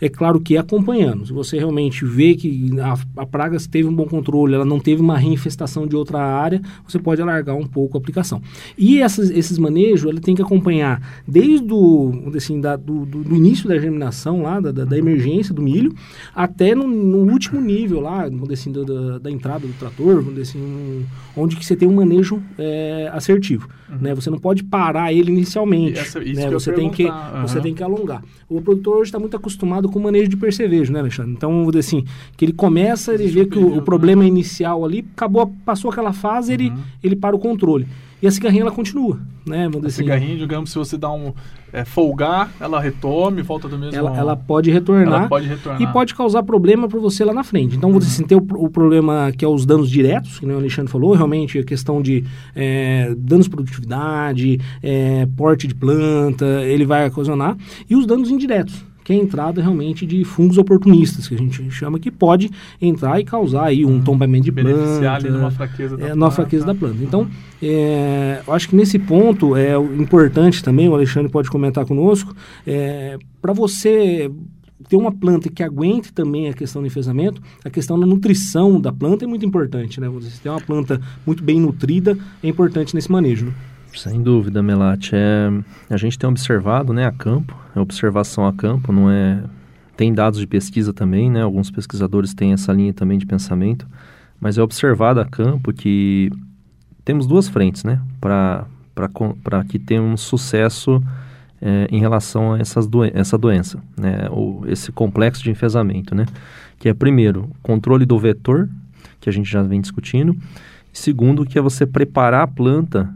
É 0.00 0.08
claro 0.08 0.40
que 0.40 0.56
acompanhando. 0.56 1.26
Se 1.26 1.32
você 1.32 1.58
realmente 1.58 2.06
vê 2.06 2.34
que 2.34 2.70
a, 2.80 3.22
a 3.22 3.26
praga 3.26 3.58
teve 3.70 3.86
um 3.86 3.94
bom 3.94 4.06
controle, 4.06 4.54
ela 4.54 4.64
não 4.64 4.80
teve 4.80 5.02
uma 5.02 5.18
reinfestação 5.18 5.86
de 5.86 5.94
outra 5.94 6.18
área, 6.18 6.62
você 6.88 6.98
pode 6.98 7.20
alargar 7.20 7.54
um 7.54 7.66
pouco 7.66 7.98
a 7.98 8.00
aplicação. 8.00 8.40
E 8.78 9.02
essas, 9.02 9.28
esses 9.28 9.58
manejos, 9.58 10.10
ele 10.10 10.20
tem 10.20 10.34
que 10.34 10.40
acompanhar 10.40 10.59
acompanhar 10.60 11.00
desde 11.26 11.72
o, 11.72 12.30
assim, 12.36 12.60
da, 12.60 12.76
do, 12.76 13.06
do, 13.06 13.34
início 13.34 13.68
da 13.68 13.78
germinação 13.78 14.42
lá, 14.42 14.60
da, 14.60 14.84
da, 14.84 14.98
emergência 14.98 15.54
do 15.54 15.62
milho, 15.62 15.94
até 16.34 16.74
no, 16.74 16.86
no 16.86 17.32
último 17.32 17.60
nível 17.60 18.00
lá, 18.00 18.28
assim, 18.52 18.70
da, 18.70 19.18
da, 19.18 19.30
entrada 19.30 19.66
do 19.66 19.72
trator, 19.72 20.22
assim, 20.40 21.06
onde 21.36 21.56
que 21.56 21.64
você 21.64 21.74
tem 21.74 21.88
um 21.88 21.94
manejo 21.94 22.42
é, 22.58 23.10
assertivo. 23.12 23.68
Uhum. 23.88 23.98
Né? 24.00 24.14
Você 24.14 24.30
não 24.30 24.38
pode 24.38 24.62
parar 24.62 25.12
ele 25.12 25.32
inicialmente. 25.32 25.98
Essa, 25.98 26.20
né? 26.20 26.50
você, 26.50 26.72
tem 26.72 26.90
que, 26.90 27.04
uhum. 27.04 27.42
você 27.42 27.60
tem 27.60 27.74
que 27.74 27.82
alongar. 27.82 28.22
O 28.48 28.60
produtor 28.60 28.98
hoje 28.98 29.08
está 29.08 29.18
muito 29.18 29.36
acostumado 29.36 29.88
com 29.88 29.98
o 29.98 30.02
manejo 30.02 30.28
de 30.28 30.36
percevejo, 30.36 30.92
né, 30.92 31.00
Alexandre? 31.00 31.32
Então, 31.32 31.68
assim, 31.78 32.04
que 32.36 32.44
ele 32.44 32.52
começa, 32.52 33.14
ele 33.14 33.28
vê 33.28 33.46
que 33.46 33.58
o, 33.58 33.78
o 33.78 33.82
problema 33.82 34.24
inicial 34.24 34.84
ali 34.84 35.04
acabou, 35.16 35.52
passou 35.64 35.90
aquela 35.90 36.12
fase, 36.12 36.52
ele, 36.52 36.68
uhum. 36.70 36.78
ele 37.02 37.16
para 37.16 37.34
o 37.34 37.38
controle. 37.38 37.86
E 38.22 38.26
a 38.26 38.30
cigarrinha 38.30 38.62
ela 38.62 38.70
continua, 38.70 39.18
né? 39.46 39.64
Vamos 39.64 39.84
a 39.84 39.88
assim. 39.88 39.98
cigarrinha, 39.98 40.36
digamos, 40.36 40.70
se 40.70 40.78
você 40.78 40.98
dá 40.98 41.10
um 41.10 41.32
é, 41.72 41.84
folgar, 41.84 42.52
ela 42.60 42.80
retome, 42.80 43.42
volta 43.42 43.68
do 43.68 43.78
mesmo. 43.78 43.96
Ela, 43.96 44.16
ela 44.16 44.36
pode 44.36 44.70
retornar. 44.70 45.20
Ela 45.20 45.28
pode 45.28 45.46
retornar. 45.46 45.82
E 45.82 45.86
pode 45.92 46.14
causar 46.14 46.42
problema 46.42 46.88
para 46.88 46.98
você 46.98 47.24
lá 47.24 47.32
na 47.32 47.42
frente. 47.42 47.76
Então, 47.76 47.92
você 47.92 48.08
assim, 48.08 48.24
tem 48.24 48.36
o, 48.36 48.40
o, 48.40 48.68
problema 48.68 49.32
que 49.36 49.44
é 49.44 49.48
os 49.48 49.64
danos 49.64 49.90
diretos, 49.90 50.38
que 50.38 50.46
o 50.46 50.56
Alexandre 50.56 50.90
falou, 50.90 51.14
realmente 51.14 51.58
a 51.58 51.64
questão 51.64 52.02
de 52.02 52.24
é, 52.54 53.14
danos 53.16 53.46
de 53.46 53.50
produtividade, 53.50 54.60
é, 54.82 55.26
porte 55.36 55.66
de 55.66 55.74
planta, 55.74 56.44
ele 56.64 56.84
vai 56.84 57.06
ocasionar, 57.08 57.56
e 57.88 57.96
os 57.96 58.06
danos 58.06 58.30
indiretos 58.30 58.89
que 59.04 59.12
é 59.12 59.16
a 59.16 59.18
entrada 59.18 59.60
realmente 59.60 60.06
de 60.06 60.24
fungos 60.24 60.58
oportunistas, 60.58 61.28
que 61.28 61.34
a 61.34 61.38
gente 61.38 61.70
chama 61.70 61.98
que 61.98 62.10
pode 62.10 62.50
entrar 62.80 63.20
e 63.20 63.24
causar 63.24 63.66
aí 63.66 63.84
um 63.84 64.00
tombamento 64.00 64.44
de 64.44 64.52
planta. 64.52 64.72
Beneficiar 64.72 65.16
ali 65.16 65.30
numa 65.30 65.50
fraqueza 65.50 65.96
da 65.96 66.06
é, 66.06 66.12
planta. 66.12 66.30
fraqueza 66.30 66.66
da 66.66 66.74
planta. 66.74 67.02
Então, 67.02 67.28
é, 67.62 68.42
eu 68.46 68.52
acho 68.52 68.68
que 68.68 68.76
nesse 68.76 68.98
ponto 68.98 69.56
é 69.56 69.74
importante 69.76 70.62
também, 70.62 70.88
o 70.88 70.94
Alexandre 70.94 71.30
pode 71.30 71.50
comentar 71.50 71.84
conosco, 71.84 72.34
é, 72.66 73.18
para 73.40 73.52
você 73.52 74.30
ter 74.88 74.96
uma 74.96 75.12
planta 75.12 75.48
que 75.48 75.62
aguente 75.62 76.12
também 76.12 76.48
a 76.48 76.54
questão 76.54 76.82
do 76.82 76.88
enfesamento, 76.88 77.42
a 77.64 77.70
questão 77.70 77.98
da 77.98 78.06
nutrição 78.06 78.80
da 78.80 78.92
planta 78.92 79.24
é 79.24 79.28
muito 79.28 79.44
importante, 79.44 80.00
né? 80.00 80.08
Você 80.08 80.30
ter 80.42 80.48
uma 80.48 80.60
planta 80.60 81.00
muito 81.26 81.44
bem 81.44 81.60
nutrida 81.60 82.16
é 82.42 82.48
importante 82.48 82.94
nesse 82.94 83.10
manejo. 83.10 83.46
Né? 83.46 83.52
Sem 83.94 84.22
dúvida, 84.22 84.62
Melate. 84.62 85.14
É, 85.14 85.50
a 85.88 85.96
gente 85.96 86.18
tem 86.18 86.28
observado 86.28 86.92
né, 86.92 87.06
a 87.06 87.12
campo, 87.12 87.56
é 87.74 87.80
observação 87.80 88.46
a 88.46 88.52
campo, 88.52 88.92
não 88.92 89.10
é. 89.10 89.42
Tem 89.96 90.14
dados 90.14 90.40
de 90.40 90.46
pesquisa 90.46 90.94
também, 90.94 91.30
né? 91.30 91.42
Alguns 91.42 91.70
pesquisadores 91.70 92.32
têm 92.32 92.54
essa 92.54 92.72
linha 92.72 92.92
também 92.92 93.18
de 93.18 93.26
pensamento, 93.26 93.86
mas 94.40 94.56
é 94.56 94.62
observado 94.62 95.20
a 95.20 95.26
campo 95.26 95.74
que 95.74 96.30
temos 97.04 97.26
duas 97.26 97.48
frentes, 97.48 97.84
né? 97.84 98.00
Para 98.18 98.66
que 99.68 99.78
tenha 99.78 100.00
um 100.00 100.16
sucesso 100.16 101.02
é, 101.60 101.86
em 101.90 102.00
relação 102.00 102.54
a 102.54 102.58
essas 102.58 102.86
doen 102.86 103.10
essa 103.12 103.36
doença, 103.36 103.78
né? 103.94 104.26
Ou 104.30 104.64
esse 104.66 104.90
complexo 104.90 105.42
de 105.42 105.50
enfesamento, 105.50 106.14
né? 106.14 106.24
Que 106.78 106.88
é, 106.88 106.94
primeiro, 106.94 107.50
controle 107.62 108.06
do 108.06 108.18
vetor, 108.18 108.70
que 109.20 109.28
a 109.28 109.32
gente 109.32 109.50
já 109.50 109.62
vem 109.62 109.82
discutindo, 109.82 110.34
segundo, 110.92 111.44
que 111.44 111.58
é 111.58 111.62
você 111.62 111.84
preparar 111.84 112.44
a 112.44 112.46
planta 112.46 113.12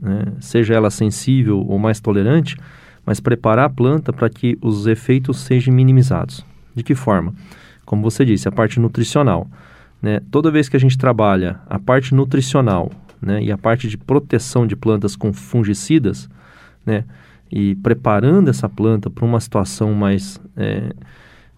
né? 0.00 0.24
seja 0.40 0.74
ela 0.74 0.90
sensível 0.90 1.64
ou 1.66 1.78
mais 1.78 2.00
tolerante, 2.00 2.56
mas 3.04 3.20
preparar 3.20 3.66
a 3.66 3.70
planta 3.70 4.12
para 4.12 4.28
que 4.28 4.58
os 4.60 4.86
efeitos 4.86 5.38
sejam 5.40 5.74
minimizados. 5.74 6.44
De 6.74 6.82
que 6.82 6.94
forma? 6.94 7.34
Como 7.84 8.02
você 8.02 8.24
disse, 8.24 8.46
a 8.48 8.52
parte 8.52 8.78
nutricional. 8.78 9.48
Né? 10.00 10.20
Toda 10.30 10.50
vez 10.50 10.68
que 10.68 10.76
a 10.76 10.80
gente 10.80 10.98
trabalha 10.98 11.58
a 11.68 11.78
parte 11.78 12.14
nutricional 12.14 12.90
né, 13.20 13.42
e 13.42 13.50
a 13.50 13.58
parte 13.58 13.88
de 13.88 13.96
proteção 13.96 14.66
de 14.66 14.76
plantas 14.76 15.16
com 15.16 15.32
fungicidas, 15.32 16.28
né, 16.84 17.04
e 17.50 17.74
preparando 17.76 18.48
essa 18.48 18.68
planta 18.68 19.08
para 19.08 19.24
uma 19.24 19.40
situação 19.40 19.94
mais 19.94 20.40
é, 20.56 20.92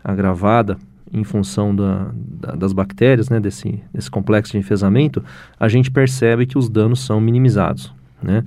agravada 0.02 0.78
em 1.12 1.24
função 1.24 1.74
da, 1.74 2.10
da, 2.14 2.52
das 2.54 2.72
bactérias, 2.72 3.28
né, 3.28 3.40
desse, 3.40 3.82
desse 3.92 4.10
complexo 4.10 4.52
de 4.52 4.58
enfesamento, 4.58 5.22
a 5.58 5.68
gente 5.68 5.90
percebe 5.90 6.46
que 6.46 6.56
os 6.56 6.68
danos 6.68 7.00
são 7.00 7.20
minimizados. 7.20 7.92
Né? 8.22 8.44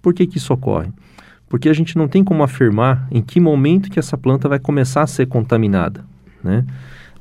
Por 0.00 0.14
que, 0.14 0.26
que 0.26 0.38
isso 0.38 0.52
ocorre? 0.52 0.90
Porque 1.48 1.68
a 1.68 1.72
gente 1.72 1.96
não 1.96 2.08
tem 2.08 2.24
como 2.24 2.42
afirmar 2.42 3.06
em 3.10 3.22
que 3.22 3.40
momento 3.40 3.90
que 3.90 3.98
essa 3.98 4.18
planta 4.18 4.48
vai 4.48 4.58
começar 4.58 5.02
a 5.02 5.06
ser 5.06 5.26
contaminada. 5.26 6.04
Né? 6.42 6.64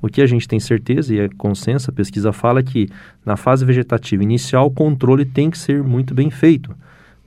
O 0.01 0.07
que 0.07 0.21
a 0.21 0.27
gente 0.27 0.47
tem 0.47 0.59
certeza, 0.59 1.13
e 1.13 1.19
é 1.19 1.29
consenso, 1.29 1.89
a 1.89 1.93
pesquisa 1.93 2.31
fala 2.31 2.61
que 2.61 2.87
na 3.25 3.35
fase 3.35 3.65
vegetativa 3.65 4.21
inicial 4.21 4.67
o 4.67 4.71
controle 4.71 5.25
tem 5.25 5.49
que 5.49 5.57
ser 5.57 5.81
muito 5.83 6.13
bem 6.13 6.29
feito, 6.29 6.75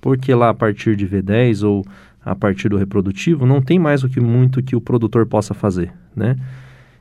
porque 0.00 0.32
lá 0.34 0.50
a 0.50 0.54
partir 0.54 0.94
de 0.94 1.06
V10 1.06 1.66
ou 1.66 1.84
a 2.24 2.34
partir 2.34 2.68
do 2.68 2.76
reprodutivo 2.76 3.46
não 3.46 3.60
tem 3.60 3.78
mais 3.78 4.04
o 4.04 4.08
que 4.08 4.20
muito 4.20 4.62
que 4.62 4.76
o 4.76 4.80
produtor 4.80 5.26
possa 5.26 5.54
fazer, 5.54 5.92
né? 6.14 6.36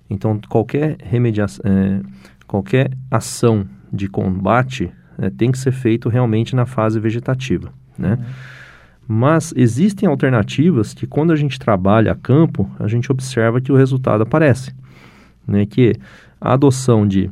Então 0.10 0.40
qualquer 0.48 0.98
remediação, 1.04 1.62
é, 1.66 2.02
qualquer 2.48 2.92
ação 3.12 3.68
de 3.92 4.08
combate 4.08 4.92
é, 5.18 5.30
tem 5.30 5.52
que 5.52 5.58
ser 5.58 5.72
feito 5.72 6.10
realmente 6.10 6.56
na 6.56 6.66
fase 6.66 7.00
vegetativa, 7.00 7.72
né? 7.98 8.18
Uhum. 8.20 8.26
Mas 9.10 9.54
existem 9.56 10.08
alternativas 10.08 10.94
que 10.94 11.08
quando 11.08 11.32
a 11.32 11.36
gente 11.36 11.58
trabalha 11.58 12.12
a 12.12 12.16
campo, 12.16 12.70
a 12.78 12.88
gente 12.88 13.10
observa 13.10 13.62
que 13.62 13.72
o 13.72 13.76
resultado 13.76 14.24
aparece, 14.24 14.74
né? 15.48 15.66
Que 15.66 15.96
a 16.40 16.54
adoção 16.54 17.08
de 17.08 17.32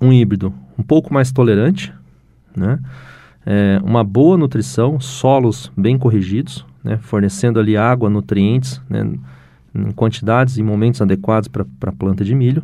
um 0.00 0.12
híbrido 0.12 0.52
um 0.78 0.82
pouco 0.82 1.12
mais 1.12 1.30
tolerante, 1.30 1.92
né? 2.56 2.78
É, 3.46 3.80
uma 3.82 4.04
boa 4.04 4.36
nutrição, 4.36 5.00
solos 5.00 5.72
bem 5.76 5.98
corrigidos, 5.98 6.64
né? 6.84 6.98
fornecendo 6.98 7.58
ali 7.58 7.76
água, 7.76 8.10
nutrientes, 8.10 8.80
né? 8.88 9.10
em 9.74 9.90
quantidades 9.92 10.58
e 10.58 10.62
momentos 10.62 11.00
adequados 11.00 11.48
para 11.48 11.64
a 11.86 11.92
planta 11.92 12.24
de 12.24 12.34
milho. 12.34 12.62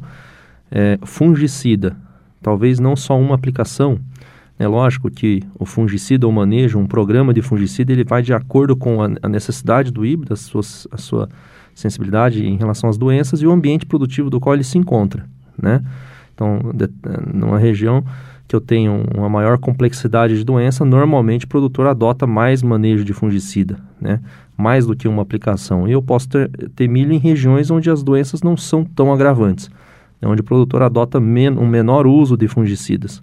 É, 0.70 0.98
fungicida, 1.02 1.96
talvez 2.46 2.78
não 2.78 2.94
só 2.94 3.18
uma 3.18 3.34
aplicação, 3.34 3.98
é 4.56 4.68
lógico 4.68 5.10
que 5.10 5.42
o 5.58 5.66
fungicida 5.66 6.28
ou 6.28 6.32
manejo, 6.32 6.78
um 6.78 6.86
programa 6.86 7.34
de 7.34 7.42
fungicida, 7.42 7.90
ele 7.90 8.04
vai 8.04 8.22
de 8.22 8.32
acordo 8.32 8.76
com 8.76 9.02
a, 9.02 9.28
necessidade 9.28 9.90
do 9.90 10.06
híbrido, 10.06 10.32
a 10.32 10.36
sua, 10.36 10.60
a 10.92 10.96
sua 10.96 11.28
sensibilidade 11.74 12.46
em 12.46 12.56
relação 12.56 12.88
às 12.88 12.96
doenças 12.96 13.42
e 13.42 13.46
o 13.48 13.50
ambiente 13.50 13.84
produtivo 13.84 14.30
do 14.30 14.38
qual 14.38 14.54
ele 14.54 14.62
se 14.62 14.78
encontra, 14.78 15.26
né? 15.60 15.82
Então, 16.32 16.70
de, 16.72 16.88
numa 17.34 17.58
região 17.58 18.04
que 18.46 18.54
eu 18.54 18.60
tenho 18.60 19.02
uma 19.12 19.28
maior 19.28 19.58
complexidade 19.58 20.38
de 20.38 20.44
doença, 20.44 20.84
normalmente 20.84 21.46
o 21.46 21.48
produtor 21.48 21.88
adota 21.88 22.28
mais 22.28 22.62
manejo 22.62 23.04
de 23.04 23.12
fungicida, 23.12 23.76
né? 24.00 24.20
Mais 24.56 24.86
do 24.86 24.94
que 24.94 25.08
uma 25.08 25.22
aplicação. 25.22 25.88
E 25.88 25.92
eu 25.92 26.00
posso 26.00 26.28
ter, 26.28 26.48
ter 26.76 26.86
milho 26.86 27.12
em 27.12 27.18
regiões 27.18 27.72
onde 27.72 27.90
as 27.90 28.04
doenças 28.04 28.40
não 28.40 28.56
são 28.56 28.84
tão 28.84 29.12
agravantes? 29.12 29.68
Onde 30.24 30.40
o 30.40 30.44
produtor 30.44 30.82
adota 30.82 31.20
men 31.20 31.58
um 31.58 31.66
menor 31.66 32.06
uso 32.06 32.36
de 32.36 32.48
fungicidas. 32.48 33.22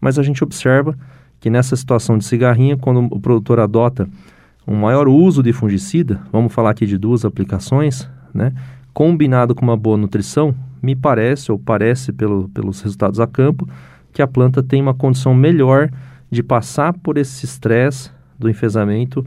Mas 0.00 0.18
a 0.18 0.22
gente 0.22 0.42
observa 0.42 0.96
que 1.40 1.50
nessa 1.50 1.74
situação 1.74 2.16
de 2.16 2.24
cigarrinha, 2.24 2.76
quando 2.76 3.08
o 3.10 3.20
produtor 3.20 3.58
adota 3.58 4.08
um 4.66 4.76
maior 4.76 5.08
uso 5.08 5.42
de 5.42 5.52
fungicida, 5.52 6.20
vamos 6.30 6.52
falar 6.52 6.70
aqui 6.70 6.86
de 6.86 6.96
duas 6.96 7.24
aplicações, 7.24 8.08
né? 8.32 8.52
combinado 8.92 9.54
com 9.54 9.62
uma 9.62 9.76
boa 9.76 9.96
nutrição, 9.96 10.54
me 10.80 10.94
parece, 10.94 11.50
ou 11.50 11.58
parece 11.58 12.12
pelo, 12.12 12.48
pelos 12.48 12.80
resultados 12.80 13.18
a 13.18 13.26
campo, 13.26 13.68
que 14.12 14.22
a 14.22 14.26
planta 14.26 14.62
tem 14.62 14.82
uma 14.82 14.94
condição 14.94 15.34
melhor 15.34 15.90
de 16.30 16.42
passar 16.42 16.92
por 16.92 17.16
esse 17.16 17.44
estresse 17.44 18.10
do 18.38 18.48
enfesamento 18.48 19.24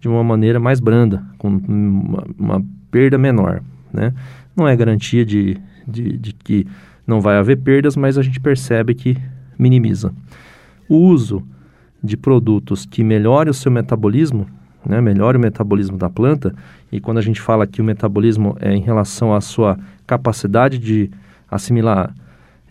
de 0.00 0.08
uma 0.08 0.22
maneira 0.22 0.60
mais 0.60 0.80
branda, 0.80 1.24
com 1.36 1.48
uma, 1.48 2.24
uma 2.38 2.64
perda 2.90 3.18
menor. 3.18 3.62
Né? 3.92 4.14
Não 4.56 4.66
é 4.66 4.76
garantia 4.76 5.24
de, 5.24 5.56
de, 5.88 6.18
de 6.18 6.32
que 6.32 6.66
não 7.06 7.20
vai 7.20 7.36
haver 7.36 7.56
perdas, 7.56 7.96
mas 7.96 8.18
a 8.18 8.22
gente 8.22 8.38
percebe 8.38 8.94
que 8.94 9.16
minimiza. 9.58 10.12
O 10.88 10.96
uso 10.96 11.42
de 12.02 12.16
produtos 12.16 12.86
que 12.86 13.02
melhorem 13.02 13.50
o 13.50 13.54
seu 13.54 13.72
metabolismo, 13.72 14.46
né, 14.86 15.00
melhore 15.00 15.38
o 15.38 15.40
metabolismo 15.40 15.96
da 15.96 16.08
planta, 16.08 16.54
e 16.92 17.00
quando 17.00 17.18
a 17.18 17.22
gente 17.22 17.40
fala 17.40 17.66
que 17.66 17.80
o 17.80 17.84
metabolismo 17.84 18.56
é 18.60 18.74
em 18.74 18.80
relação 18.80 19.34
à 19.34 19.40
sua 19.40 19.78
capacidade 20.06 20.78
de 20.78 21.10
assimilar 21.50 22.14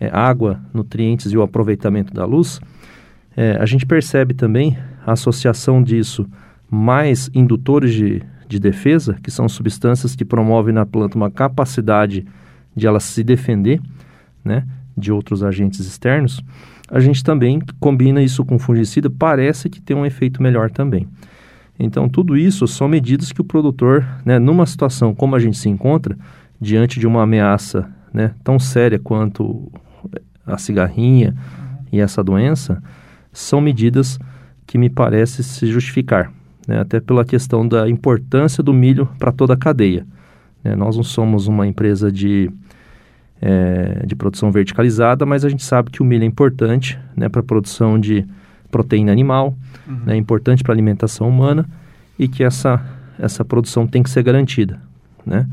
é, 0.00 0.08
água, 0.12 0.60
nutrientes 0.72 1.32
e 1.32 1.36
o 1.36 1.42
aproveitamento 1.42 2.14
da 2.14 2.24
luz, 2.24 2.60
é, 3.36 3.56
a 3.60 3.66
gente 3.66 3.84
percebe 3.84 4.34
também 4.34 4.78
a 5.06 5.12
associação 5.12 5.82
disso 5.82 6.26
mais 6.70 7.30
indutores 7.34 7.92
de, 7.92 8.22
de 8.46 8.58
defesa, 8.58 9.16
que 9.22 9.30
são 9.30 9.48
substâncias 9.48 10.14
que 10.14 10.24
promovem 10.24 10.74
na 10.74 10.84
planta 10.86 11.16
uma 11.16 11.30
capacidade 11.30 12.20
de 12.20 12.26
ela 12.86 13.00
se 13.00 13.22
defender 13.24 13.80
né, 14.44 14.64
de 14.96 15.12
outros 15.12 15.42
agentes 15.42 15.80
externos, 15.80 16.42
a 16.90 17.00
gente 17.00 17.22
também 17.22 17.60
combina 17.78 18.22
isso 18.22 18.44
com 18.44 18.58
fungicida, 18.58 19.10
parece 19.10 19.68
que 19.68 19.80
tem 19.80 19.96
um 19.96 20.06
efeito 20.06 20.42
melhor 20.42 20.70
também. 20.70 21.06
Então, 21.78 22.08
tudo 22.08 22.36
isso 22.36 22.66
são 22.66 22.88
medidas 22.88 23.30
que 23.30 23.40
o 23.40 23.44
produtor, 23.44 24.04
né, 24.24 24.38
numa 24.38 24.66
situação 24.66 25.14
como 25.14 25.36
a 25.36 25.38
gente 25.38 25.58
se 25.58 25.68
encontra, 25.68 26.16
diante 26.60 26.98
de 26.98 27.06
uma 27.06 27.22
ameaça 27.22 27.88
né, 28.12 28.34
tão 28.42 28.58
séria 28.58 28.98
quanto 28.98 29.70
a 30.44 30.58
cigarrinha 30.58 31.36
e 31.92 32.00
essa 32.00 32.24
doença, 32.24 32.82
são 33.32 33.60
medidas 33.60 34.18
que 34.66 34.78
me 34.78 34.90
parece 34.90 35.44
se 35.44 35.66
justificar. 35.66 36.32
né, 36.66 36.80
até 36.80 37.00
pela 37.00 37.24
questão 37.24 37.66
da 37.66 37.88
importância 37.88 38.62
do 38.62 38.74
milho 38.74 39.08
para 39.18 39.32
toda 39.32 39.54
a 39.54 39.56
cadeia. 39.56 40.06
Né? 40.68 40.76
Nós 40.76 40.96
não 40.96 41.02
somos 41.02 41.46
uma 41.46 41.66
empresa 41.66 42.12
de, 42.12 42.50
é, 43.40 44.04
de 44.06 44.14
produção 44.14 44.52
verticalizada, 44.52 45.24
mas 45.24 45.44
a 45.44 45.48
gente 45.48 45.64
sabe 45.64 45.90
que 45.90 46.02
o 46.02 46.04
milho 46.04 46.24
é 46.24 46.26
importante 46.26 46.98
né, 47.16 47.28
para 47.28 47.40
a 47.40 47.44
produção 47.44 47.98
de 47.98 48.26
proteína 48.70 49.10
animal, 49.10 49.56
uhum. 49.88 50.00
né, 50.04 50.14
é 50.14 50.16
importante 50.16 50.62
para 50.62 50.72
a 50.72 50.74
alimentação 50.74 51.28
humana 51.28 51.66
e 52.18 52.28
que 52.28 52.44
essa, 52.44 52.84
essa 53.18 53.44
produção 53.44 53.86
tem 53.86 54.02
que 54.02 54.10
ser 54.10 54.22
garantida. 54.22 54.80
Né? 55.24 55.46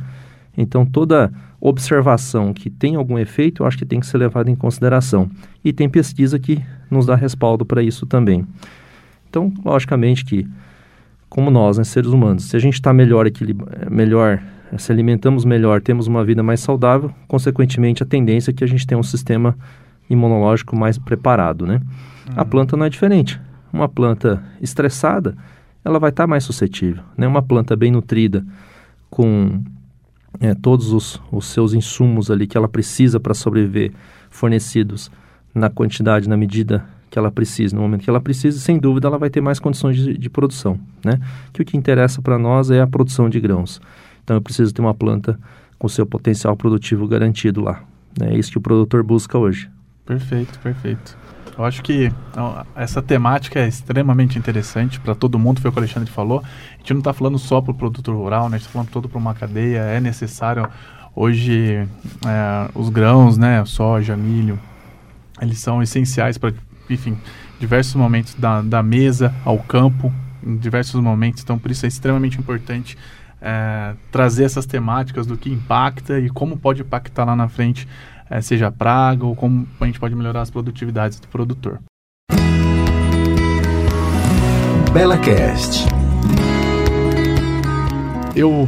Então, 0.57 0.85
toda 0.85 1.31
observação 1.59 2.53
que 2.53 2.69
tem 2.69 2.95
algum 2.95 3.17
efeito, 3.17 3.63
eu 3.63 3.67
acho 3.67 3.77
que 3.77 3.85
tem 3.85 3.99
que 3.99 4.05
ser 4.05 4.17
levada 4.17 4.51
em 4.51 4.55
consideração. 4.55 5.29
E 5.63 5.71
tem 5.71 5.89
pesquisa 5.89 6.37
que 6.37 6.61
nos 6.89 7.05
dá 7.05 7.15
respaldo 7.15 7.65
para 7.65 7.81
isso 7.81 8.05
também. 8.05 8.45
Então, 9.29 9.51
logicamente 9.63 10.23
que, 10.23 10.47
como 11.29 11.49
nós, 11.49 11.77
né, 11.77 11.83
seres 11.83 12.11
humanos, 12.11 12.45
se 12.45 12.55
a 12.55 12.59
gente 12.59 12.75
está 12.75 12.93
melhor, 12.93 13.25
melhor, 13.89 14.41
se 14.77 14.91
alimentamos 14.91 15.45
melhor, 15.45 15.81
temos 15.81 16.07
uma 16.07 16.23
vida 16.23 16.43
mais 16.43 16.59
saudável, 16.59 17.11
consequentemente 17.27 18.03
a 18.03 18.05
tendência 18.05 18.51
é 18.51 18.53
que 18.53 18.63
a 18.63 18.67
gente 18.67 18.85
tenha 18.85 18.99
um 18.99 19.03
sistema 19.03 19.55
imunológico 20.09 20.75
mais 20.75 20.97
preparado, 20.97 21.65
né? 21.65 21.81
Uhum. 22.27 22.33
A 22.35 22.45
planta 22.45 22.75
não 22.75 22.85
é 22.85 22.89
diferente. 22.89 23.39
Uma 23.71 23.89
planta 23.89 24.43
estressada, 24.61 25.35
ela 25.83 25.99
vai 25.99 26.09
estar 26.09 26.23
tá 26.23 26.27
mais 26.27 26.43
suscetível, 26.43 27.03
né? 27.17 27.27
Uma 27.27 27.41
planta 27.41 27.75
bem 27.75 27.91
nutrida, 27.91 28.45
com 29.09 29.61
é, 30.39 30.53
todos 30.53 30.91
os, 30.91 31.21
os 31.31 31.45
seus 31.45 31.73
insumos 31.73 32.29
ali 32.29 32.47
que 32.47 32.57
ela 32.57 32.67
precisa 32.67 33.19
para 33.19 33.33
sobreviver, 33.33 33.91
fornecidos 34.29 35.09
na 35.53 35.69
quantidade, 35.69 36.27
na 36.27 36.35
medida 36.35 36.85
que 37.09 37.17
ela 37.17 37.31
precisa, 37.31 37.75
no 37.75 37.81
momento 37.81 38.03
que 38.03 38.09
ela 38.09 38.19
precisa, 38.19 38.59
sem 38.59 38.77
dúvida 38.77 39.07
ela 39.07 39.17
vai 39.17 39.29
ter 39.29 39.39
mais 39.39 39.59
condições 39.59 39.95
de, 39.95 40.17
de 40.17 40.29
produção, 40.29 40.77
né? 41.03 41.19
Que 41.53 41.61
o 41.61 41.65
que 41.65 41.77
interessa 41.77 42.21
para 42.21 42.37
nós 42.37 42.69
é 42.69 42.81
a 42.81 42.87
produção 42.87 43.29
de 43.29 43.39
grãos. 43.39 43.79
Então 44.25 44.35
eu 44.35 44.41
preciso 44.41 44.73
ter 44.73 44.81
uma 44.81 44.93
planta 44.93 45.39
com 45.77 45.87
seu 45.87 46.05
potencial 46.05 46.57
produtivo 46.57 47.07
garantido 47.07 47.61
lá. 47.61 47.83
Né? 48.19 48.33
É 48.33 48.37
isso 48.37 48.51
que 48.51 48.57
o 48.57 48.61
produtor 48.61 49.03
busca 49.03 49.37
hoje. 49.37 49.69
Perfeito, 50.03 50.59
perfeito. 50.59 51.15
Eu 51.57 51.63
acho 51.63 51.81
que 51.83 52.11
essa 52.75 53.01
temática 53.01 53.59
é 53.59 53.67
extremamente 53.67 54.37
interessante 54.37 54.99
para 54.99 55.15
todo 55.15 55.39
mundo, 55.39 55.61
foi 55.61 55.69
o 55.69 55.71
que 55.71 55.79
o 55.79 55.81
Alexandre 55.81 56.11
falou. 56.11 56.43
A 56.73 56.77
gente 56.79 56.93
não 56.93 56.99
está 56.99 57.13
falando 57.13 57.39
só 57.39 57.61
para 57.61 57.71
o 57.71 57.75
produtor 57.75 58.15
rural, 58.15 58.49
né? 58.49 58.55
a 58.55 58.57
gente 58.57 58.67
está 58.67 58.73
falando 58.73 58.89
todo 58.89 59.07
para 59.07 59.17
uma 59.17 59.33
cadeia. 59.33 59.79
É 59.79 60.01
necessário 60.01 60.67
hoje 61.15 61.87
é, 62.25 62.69
os 62.73 62.89
grãos, 62.89 63.37
né? 63.37 63.63
Soja, 63.63 64.17
milho, 64.17 64.59
eles 65.41 65.59
são 65.59 65.81
essenciais 65.81 66.37
para, 66.37 66.53
enfim, 66.89 67.17
diversos 67.57 67.95
momentos 67.95 68.33
da, 68.35 68.61
da 68.61 68.83
mesa 68.83 69.33
ao 69.45 69.57
campo, 69.59 70.13
em 70.43 70.57
diversos 70.57 70.99
momentos. 70.99 71.41
Então, 71.41 71.57
por 71.57 71.71
isso 71.71 71.85
é 71.85 71.87
extremamente 71.87 72.37
importante 72.37 72.97
é, 73.45 73.93
trazer 74.11 74.45
essas 74.45 74.65
temáticas 74.65 75.27
do 75.27 75.37
que 75.37 75.51
impacta 75.51 76.19
e 76.19 76.29
como 76.29 76.57
pode 76.57 76.81
impactar 76.81 77.25
lá 77.25 77.35
na 77.35 77.47
frente 77.47 77.87
é, 78.27 78.41
seja 78.41 78.71
praga 78.71 79.23
ou 79.23 79.35
como 79.35 79.67
a 79.79 79.85
gente 79.85 79.99
pode 79.99 80.15
melhorar 80.15 80.41
as 80.41 80.49
produtividades 80.49 81.19
do 81.19 81.27
produtor. 81.27 81.79
BelaCast. 84.91 85.85
Eu 88.35 88.67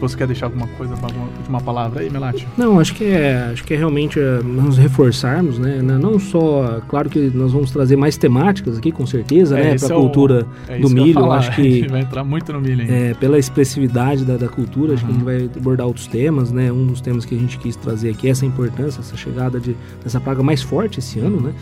você 0.00 0.16
quer 0.16 0.26
deixar 0.26 0.46
alguma 0.46 0.66
coisa, 0.68 0.94
alguma 0.94 1.26
última 1.36 1.60
palavra 1.60 2.02
aí, 2.02 2.10
Melati? 2.10 2.46
Não, 2.56 2.78
acho 2.78 2.94
que 2.94 3.04
é, 3.04 3.50
acho 3.52 3.64
que 3.64 3.74
é 3.74 3.76
realmente 3.76 4.18
é, 4.18 4.42
nós 4.42 4.76
reforçarmos, 4.76 5.58
né? 5.58 5.80
Não 5.82 6.18
só, 6.18 6.80
claro 6.88 7.08
que 7.08 7.30
nós 7.34 7.52
vamos 7.52 7.70
trazer 7.70 7.96
mais 7.96 8.16
temáticas 8.16 8.78
aqui, 8.78 8.92
com 8.92 9.06
certeza, 9.06 9.58
é, 9.58 9.72
né? 9.72 9.76
Para 9.78 9.94
a 9.94 9.98
é 9.98 10.00
cultura 10.00 10.46
é 10.68 10.78
do 10.78 10.90
milho. 10.90 11.18
Eu 11.18 11.32
acho 11.32 11.52
que 11.52 11.86
vai 11.88 12.00
entrar 12.00 12.24
muito 12.24 12.52
no 12.52 12.60
milho. 12.60 12.90
É, 12.90 13.14
pela 13.14 13.38
expressividade 13.38 14.24
da, 14.24 14.36
da 14.36 14.48
cultura, 14.48 14.88
uhum. 14.88 14.94
acho 14.94 15.04
que 15.04 15.10
a 15.10 15.14
gente 15.14 15.24
vai 15.24 15.50
abordar 15.56 15.86
outros 15.86 16.06
temas, 16.06 16.52
né? 16.52 16.70
Um 16.70 16.86
dos 16.86 17.00
temas 17.00 17.24
que 17.24 17.34
a 17.34 17.38
gente 17.38 17.58
quis 17.58 17.76
trazer 17.76 18.10
aqui 18.10 18.28
é 18.28 18.30
essa 18.30 18.46
importância, 18.46 19.00
essa 19.00 19.16
chegada 19.16 19.58
de, 19.60 19.76
dessa 20.02 20.20
praga 20.20 20.42
mais 20.42 20.62
forte 20.62 20.98
esse 20.98 21.18
ano, 21.18 21.40
né? 21.40 21.52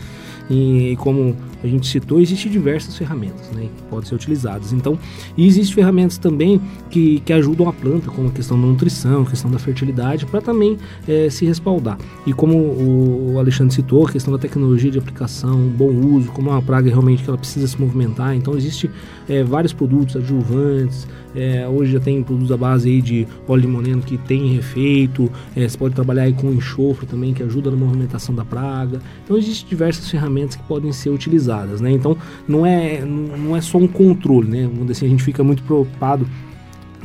E 0.49 0.95
como 0.99 1.35
a 1.63 1.67
gente 1.67 1.87
citou, 1.87 2.19
existem 2.19 2.51
diversas 2.51 2.95
ferramentas 2.95 3.49
né, 3.51 3.67
que 3.75 3.83
podem 3.83 4.07
ser 4.07 4.15
utilizadas. 4.15 4.71
Então, 4.73 4.97
e 5.35 5.45
existem 5.47 5.75
ferramentas 5.75 6.17
também 6.17 6.61
que, 6.89 7.19
que 7.21 7.33
ajudam 7.33 7.67
a 7.67 7.73
planta, 7.73 8.09
como 8.09 8.27
a 8.27 8.31
questão 8.31 8.59
da 8.59 8.67
nutrição, 8.67 9.23
a 9.23 9.25
questão 9.25 9.49
da 9.49 9.59
fertilidade, 9.59 10.25
para 10.25 10.41
também 10.41 10.77
é, 11.07 11.29
se 11.29 11.45
respaldar. 11.45 11.97
E 12.25 12.33
como 12.33 12.57
o 12.57 13.35
Alexandre 13.39 13.73
citou, 13.73 14.05
a 14.05 14.11
questão 14.11 14.31
da 14.31 14.39
tecnologia 14.39 14.91
de 14.91 14.99
aplicação, 14.99 15.67
bom 15.67 15.89
uso, 15.89 16.31
como 16.31 16.49
é 16.49 16.53
uma 16.53 16.61
praga 16.61 16.89
realmente 16.89 17.23
que 17.23 17.29
ela 17.29 17.37
precisa 17.37 17.67
se 17.67 17.79
movimentar. 17.79 18.35
Então, 18.35 18.55
existem 18.55 18.89
é, 19.27 19.43
vários 19.43 19.73
produtos 19.73 20.15
adjuvantes, 20.15 21.07
é, 21.35 21.67
hoje 21.67 21.91
já 21.91 21.99
tem 21.99 22.23
produtos 22.23 22.51
à 22.51 22.57
base 22.57 22.89
aí 22.89 23.01
de 23.01 23.27
óleo 23.47 23.61
de 23.61 23.67
limoneno 23.67 24.01
que 24.01 24.17
tem 24.17 24.55
efeito. 24.55 25.31
É, 25.55 25.67
você 25.67 25.77
pode 25.77 25.93
trabalhar 25.93 26.23
aí 26.23 26.33
com 26.33 26.51
enxofre 26.51 27.05
também, 27.05 27.33
que 27.33 27.43
ajuda 27.43 27.69
na 27.69 27.77
movimentação 27.77 28.33
da 28.33 28.43
praga. 28.45 28.99
Então, 29.23 29.37
existem 29.37 29.67
diversas 29.69 30.09
ferramentas 30.09 30.55
que 30.55 30.63
podem 30.63 30.91
ser 30.91 31.09
utilizadas. 31.09 31.46
Né? 31.81 31.91
Então, 31.91 32.17
não 32.47 32.65
é, 32.65 33.03
não 33.03 33.55
é 33.55 33.61
só 33.61 33.77
um 33.77 33.87
controle. 33.87 34.47
Né? 34.47 34.69
Vamos 34.71 34.91
assim, 34.91 35.05
a 35.05 35.09
gente 35.09 35.23
fica 35.23 35.43
muito 35.43 35.63
preocupado 35.63 36.27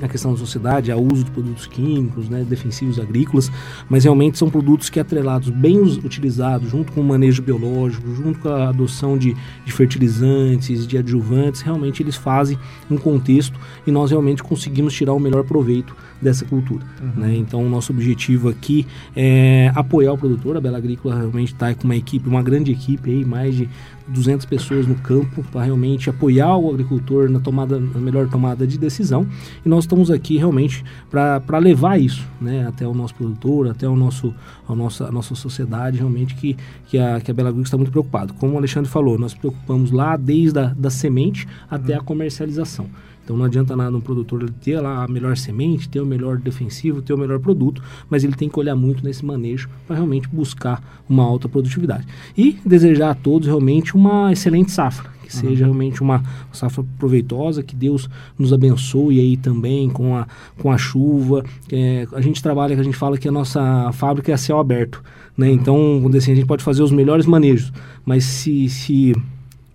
na 0.03 0.09
questão 0.09 0.33
da 0.33 0.39
sociedade, 0.39 0.91
ao 0.91 1.01
uso 1.01 1.23
de 1.23 1.31
produtos 1.31 1.65
químicos, 1.65 2.29
né, 2.29 2.45
defensivos 2.45 2.99
agrícolas, 2.99 3.53
mas 3.89 4.03
realmente 4.03 4.37
são 4.37 4.51
produtos 4.51 4.91
que 4.91 4.99
atrelados, 4.99 5.49
bem 5.49 5.81
utilizados, 5.81 6.71
junto 6.71 6.91
com 6.91 7.01
o 7.01 7.05
manejo 7.05 7.41
biológico, 7.41 8.13
junto 8.13 8.41
com 8.41 8.49
a 8.49 8.71
adoção 8.71 9.17
de, 9.17 9.37
de 9.65 9.73
fertilizantes, 9.73 10.89
de 10.89 10.99
adjuvantes, 10.99 11.61
realmente 11.61 12.03
eles 12.03 12.17
fazem 12.17 12.59
um 12.91 12.97
contexto 12.97 13.59
e 13.87 13.93
nós 13.93 14.11
realmente 14.11 14.43
conseguimos 14.43 14.93
tirar 14.93 15.13
o 15.13 15.21
melhor 15.21 15.45
proveito 15.45 15.95
dessa 16.23 16.45
cultura. 16.45 16.85
Uhum. 17.03 17.23
Né? 17.23 17.37
Então, 17.37 17.67
o 17.67 17.69
nosso 17.69 17.93
objetivo 17.93 18.49
aqui 18.49 18.87
é 19.15 19.73
apoiar 19.75 20.13
o 20.13 20.19
produtor. 20.19 20.57
A 20.57 20.61
Bela 20.61 20.79
Agrícola 20.79 21.17
realmente 21.17 21.53
está 21.53 21.75
com 21.75 21.85
uma 21.85 21.97
equipe, 21.97 22.29
uma 22.29 22.43
grande 22.43 22.71
equipe, 22.71 23.11
aí, 23.11 23.25
mais 23.25 23.57
de 23.57 23.69
200 24.09 24.47
pessoas 24.47 24.87
no 24.87 24.95
campo 24.97 25.43
para 25.51 25.63
realmente 25.63 26.11
apoiar 26.11 26.57
o 26.57 26.71
agricultor 26.71 27.29
na 27.29 27.41
tomada, 27.41 27.79
na 27.79 28.01
melhor 28.01 28.29
tomada 28.29 28.67
de 28.67 28.79
decisão. 28.79 29.27
E 29.65 29.69
nós 29.69 29.85
estamos 29.85 30.11
aqui 30.11 30.37
realmente 30.37 30.85
para 31.11 31.59
levar 31.59 32.01
isso 32.01 32.27
né, 32.41 32.67
até 32.67 32.87
o 32.87 32.95
nosso 32.95 33.15
produtor, 33.15 33.69
até 33.69 33.89
o 33.89 33.97
nosso, 33.97 34.35
a, 34.69 34.75
nossa, 34.75 35.07
a 35.07 35.13
nossa 35.13 35.35
sociedade, 35.35 35.99
realmente 35.99 36.35
que, 36.35 36.57
que, 36.87 36.99
a, 36.99 37.21
que 37.21 37.31
a 37.31 37.35
Bela 37.35 37.49
Agrícola 37.49 37.67
está 37.67 37.77
muito 37.77 37.91
preocupada. 37.91 38.33
Como 38.35 38.55
o 38.55 38.59
Alexandre 38.59 38.91
falou, 38.91 39.19
nós 39.19 39.35
preocupamos 39.35 39.91
lá 39.91 40.17
desde 40.17 40.59
a 40.59 40.67
da 40.67 40.91
semente 40.91 41.47
até 41.71 41.95
a 41.95 42.01
comercialização. 42.01 42.87
Então 43.25 43.37
não 43.37 43.45
adianta 43.45 43.77
nada 43.77 43.97
um 43.97 44.01
produtor 44.01 44.49
ter 44.63 44.81
lá 44.81 45.05
a 45.05 45.09
melhor 45.09 45.37
semente, 45.37 45.89
ter 45.89 46.01
o 46.01 46.07
melhor 46.07 46.39
defensivo, 46.39 47.01
ter 47.01 47.15
o 47.15 47.19
melhor 47.19 47.39
produto, 47.39 47.83
mas 48.11 48.25
ele 48.25 48.35
tem 48.35 48.49
que 48.49 48.59
olhar 48.59 48.75
muito 48.75 49.05
nesse 49.05 49.25
manejo 49.25 49.69
para 49.87 49.97
realmente 49.97 50.29
buscar 50.29 50.83
uma 51.09 51.23
alta 51.23 51.49
produtividade. 51.49 52.07
E 52.37 52.59
desejar 52.65 53.11
a 53.11 53.15
todos 53.15 53.47
realmente 53.47 53.95
uma 53.95 54.33
excelente 54.33 54.73
safra, 54.73 55.11
que 55.23 55.35
uhum. 55.35 55.41
seja 55.41 55.65
realmente 55.65 56.03
uma 56.03 56.23
safra 56.53 56.85
proveitosa, 56.99 57.63
que 57.63 57.77
Deus 57.77 58.09
nos 58.39 58.53
abençoe 58.53 59.21
aí 59.21 59.37
também 59.37 59.89
com 59.89 60.17
a, 60.17 60.27
com 60.59 60.73
a 60.73 60.77
chuva. 60.77 61.45
É, 61.71 62.07
a 62.13 62.21
gente 62.21 62.43
trabalha, 62.43 62.79
a 62.79 62.83
gente 62.83 62.97
fala 62.97 63.17
que 63.17 63.29
a 63.29 63.33
nossa 63.33 63.91
fábrica 63.93 64.33
é 64.33 64.35
a 64.35 64.39
céu 64.39 64.59
aberto, 64.59 65.03
né? 65.37 65.49
Uhum. 65.49 65.55
Então, 65.55 66.11
assim, 66.17 66.33
a 66.33 66.35
gente 66.35 66.47
pode 66.47 66.65
fazer 66.65 66.83
os 66.83 66.91
melhores 66.91 67.27
manejos, 67.27 67.73
mas 68.05 68.25
se, 68.25 68.69
se 68.69 69.15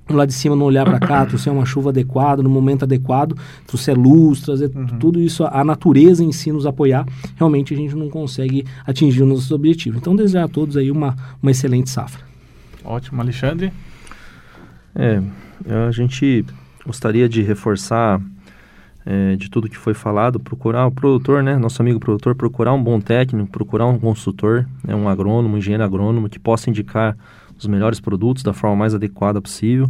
lá 0.09 0.25
de 0.25 0.33
cima 0.33 0.55
não 0.55 0.65
olhar 0.65 0.85
para 0.85 0.99
cá, 0.99 1.25
trouxer 1.25 1.51
uma 1.51 1.65
chuva 1.65 1.89
adequada, 1.89 2.41
no 2.41 2.49
momento 2.49 2.83
adequado, 2.83 3.37
trouxer 3.65 3.97
luz, 3.97 4.41
trazer 4.41 4.71
uhum. 4.75 4.85
tudo 4.99 5.19
isso, 5.19 5.43
a 5.45 5.63
natureza 5.63 6.23
em 6.23 6.31
si 6.31 6.51
nos 6.51 6.65
apoiar, 6.65 7.05
realmente 7.35 7.73
a 7.73 7.77
gente 7.77 7.95
não 7.95 8.09
consegue 8.09 8.65
atingir 8.85 9.23
os 9.23 9.29
nossos 9.29 9.51
objetivos. 9.51 9.99
Então, 9.99 10.15
desejar 10.15 10.45
a 10.45 10.47
todos 10.47 10.77
aí 10.77 10.91
uma, 10.91 11.15
uma 11.41 11.51
excelente 11.51 11.89
safra. 11.89 12.21
Ótimo, 12.83 13.21
Alexandre. 13.21 13.71
É, 14.95 15.21
a 15.87 15.91
gente 15.91 16.45
gostaria 16.85 17.27
de 17.27 17.41
reforçar 17.41 18.21
é, 19.05 19.35
de 19.37 19.49
tudo 19.49 19.69
que 19.69 19.77
foi 19.77 19.93
falado, 19.93 20.39
procurar 20.39 20.85
o 20.85 20.91
produtor, 20.91 21.41
né, 21.41 21.57
nosso 21.57 21.81
amigo 21.81 21.99
produtor, 21.99 22.35
procurar 22.35 22.73
um 22.73 22.83
bom 22.83 22.99
técnico, 22.99 23.49
procurar 23.49 23.85
um 23.85 23.97
consultor, 23.97 24.67
né, 24.83 24.93
um 24.93 25.07
agrônomo, 25.07 25.55
um 25.55 25.57
engenheiro 25.57 25.83
agrônomo 25.83 26.27
que 26.27 26.37
possa 26.37 26.69
indicar 26.69 27.15
os 27.59 27.67
melhores 27.67 27.99
produtos 27.99 28.43
da 28.43 28.53
forma 28.53 28.75
mais 28.75 28.93
adequada 28.93 29.41
possível. 29.41 29.89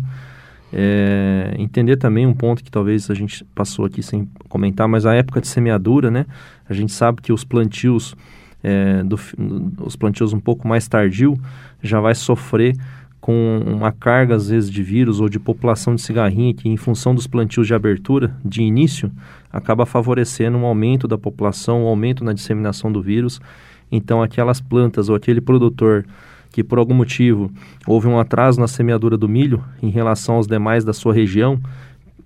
É, 0.71 1.55
entender 1.57 1.95
também 1.95 2.25
um 2.25 2.33
ponto 2.33 2.63
que 2.63 2.69
talvez 2.69 3.09
a 3.09 3.13
gente 3.13 3.43
passou 3.55 3.85
aqui 3.85 4.03
sem 4.03 4.29
comentar, 4.49 4.87
mas 4.87 5.05
a 5.05 5.13
época 5.13 5.39
de 5.39 5.47
semeadura, 5.47 6.11
né? 6.11 6.25
A 6.67 6.73
gente 6.73 6.91
sabe 6.91 7.21
que 7.21 7.31
os 7.31 7.43
plantios, 7.43 8.15
é, 8.61 9.01
do, 9.03 9.17
os 9.79 9.95
plantios 9.95 10.33
um 10.33 10.39
pouco 10.39 10.67
mais 10.67 10.87
tardio, 10.87 11.37
já 11.81 12.01
vai 12.01 12.13
sofrer 12.13 12.75
com 13.19 13.61
uma 13.65 13.91
carga 13.91 14.35
às 14.35 14.49
vezes 14.49 14.69
de 14.69 14.83
vírus 14.83 15.19
ou 15.19 15.27
de 15.27 15.39
população 15.39 15.95
de 15.95 16.01
cigarrinha 16.01 16.53
que 16.53 16.69
em 16.69 16.77
função 16.77 17.15
dos 17.15 17.27
plantios 17.27 17.67
de 17.67 17.73
abertura, 17.73 18.35
de 18.43 18.61
início, 18.61 19.11
acaba 19.51 19.85
favorecendo 19.85 20.57
um 20.57 20.65
aumento 20.65 21.07
da 21.07 21.17
população, 21.17 21.83
um 21.83 21.87
aumento 21.87 22.23
na 22.23 22.33
disseminação 22.33 22.91
do 22.91 23.01
vírus. 23.01 23.39
Então 23.91 24.21
aquelas 24.21 24.59
plantas 24.59 25.09
ou 25.09 25.15
aquele 25.15 25.41
produtor 25.41 26.05
que 26.51 26.63
por 26.63 26.79
algum 26.79 26.93
motivo 26.93 27.51
houve 27.85 28.07
um 28.07 28.19
atraso 28.19 28.59
na 28.59 28.67
semeadura 28.67 29.17
do 29.17 29.27
milho 29.27 29.63
em 29.81 29.89
relação 29.89 30.35
aos 30.35 30.47
demais 30.47 30.83
da 30.83 30.93
sua 30.93 31.13
região, 31.13 31.59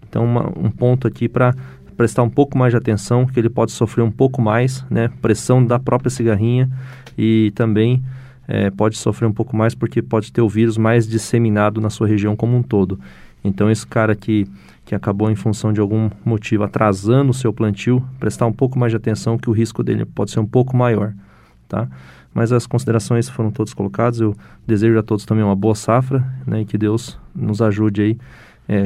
Então, 0.08 0.26
uma, 0.26 0.48
um 0.58 0.70
ponto 0.70 1.08
aqui 1.08 1.30
para 1.30 1.56
prestar 1.96 2.24
um 2.24 2.30
pouco 2.30 2.58
mais 2.58 2.74
de 2.74 2.78
atenção, 2.78 3.26
que 3.26 3.40
ele 3.40 3.50
pode 3.50 3.72
sofrer 3.72 4.04
um 4.04 4.12
pouco 4.12 4.42
mais, 4.42 4.86
né? 4.90 5.10
Pressão 5.22 5.64
da 5.64 5.80
própria 5.80 6.10
cigarrinha 6.10 6.70
e 7.18 7.52
também 7.56 8.02
é, 8.48 8.70
pode 8.70 8.98
sofrer 8.98 9.28
um 9.28 9.32
pouco 9.32 9.56
mais 9.56 9.76
porque 9.76 10.02
pode 10.02 10.32
ter 10.32 10.42
o 10.42 10.50
vírus 10.50 10.78
mais 10.78 11.08
disseminado 11.08 11.80
na 11.80 11.90
sua 11.90 12.08
região 12.08 12.36
como 12.36 12.58
um 12.58 12.64
todo. 12.64 13.00
Então, 13.44 13.72
esse 13.72 13.86
cara 13.86 14.16
que, 14.16 14.48
que 14.86 14.94
acabou 14.94 15.32
em 15.32 15.36
função 15.36 15.72
de 15.72 15.80
algum 15.80 16.10
motivo 16.24 16.64
atrasando 16.64 17.32
o 17.32 17.34
seu 17.34 17.54
plantio, 17.54 18.04
prestar 18.20 18.46
um 18.46 18.54
pouco 18.54 18.78
mais 18.78 18.92
de 18.92 18.98
atenção 18.98 19.38
que 19.38 19.50
o 19.50 19.54
risco 19.54 19.84
dele 19.84 20.06
pode 20.06 20.32
ser 20.32 20.40
um 20.40 20.46
pouco 20.46 20.76
maior, 20.76 21.14
tá? 21.68 21.88
Mas 22.34 22.52
as 22.52 22.66
considerações 22.66 23.28
foram 23.28 23.52
todas 23.52 23.74
colocadas. 23.74 24.20
Eu 24.20 24.36
desejo 24.66 24.98
a 24.98 25.04
todos 25.04 25.26
também 25.26 25.44
uma 25.44 25.56
boa 25.56 25.76
safra, 25.76 26.26
né? 26.46 26.62
E 26.62 26.66
que 26.66 26.78
Deus 26.78 27.20
nos 27.36 27.62
ajude 27.62 28.02
aí, 28.02 28.18
é, 28.70 28.84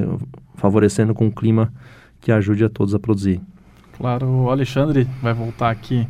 favorecendo 0.55 1.13
com 1.13 1.27
um 1.27 1.31
clima 1.31 1.71
que 2.21 2.31
ajude 2.31 2.63
a 2.63 2.69
todos 2.69 2.95
a 2.95 2.99
produzir. 2.99 3.39
Claro, 3.97 4.27
o 4.27 4.49
Alexandre 4.49 5.08
vai 5.21 5.34
voltar 5.34 5.69
aqui 5.69 6.08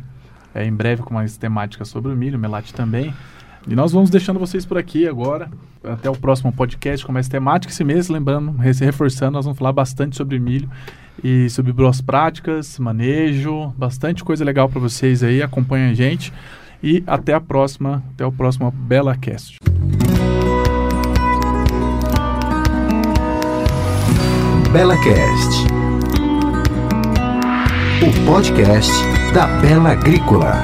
é, 0.54 0.64
em 0.64 0.72
breve 0.72 1.02
com 1.02 1.12
mais 1.12 1.36
temáticas 1.36 1.88
sobre 1.88 2.10
o 2.10 2.16
milho, 2.16 2.38
Melate 2.38 2.72
também. 2.72 3.12
E 3.68 3.74
nós 3.74 3.92
vamos 3.92 4.10
deixando 4.10 4.38
vocês 4.38 4.64
por 4.64 4.78
aqui 4.78 5.06
agora. 5.06 5.50
Até 5.84 6.08
o 6.08 6.14
próximo 6.14 6.52
podcast 6.52 7.04
com 7.04 7.12
mais 7.12 7.28
temática. 7.28 7.72
Esse 7.72 7.84
mês, 7.84 8.08
lembrando, 8.08 8.52
reforçando, 8.52 9.32
nós 9.32 9.44
vamos 9.44 9.58
falar 9.58 9.72
bastante 9.72 10.16
sobre 10.16 10.38
milho 10.38 10.70
e 11.22 11.50
sobre 11.50 11.72
boas 11.72 12.00
práticas, 12.00 12.78
manejo, 12.78 13.72
bastante 13.76 14.24
coisa 14.24 14.44
legal 14.44 14.68
para 14.68 14.80
vocês 14.80 15.22
aí. 15.22 15.42
Acompanhem 15.42 15.90
a 15.90 15.94
gente. 15.94 16.32
E 16.82 17.02
até 17.06 17.34
a 17.34 17.40
próxima, 17.40 18.02
até 18.14 18.24
o 18.24 18.32
próximo 18.32 18.70
Bela 18.70 19.16
Cast. 19.16 19.58
Bela 24.72 24.96
Cast, 24.96 25.64
o 28.02 28.26
podcast 28.26 28.92
da 29.32 29.46
Bela 29.60 29.92
Agrícola. 29.92 30.62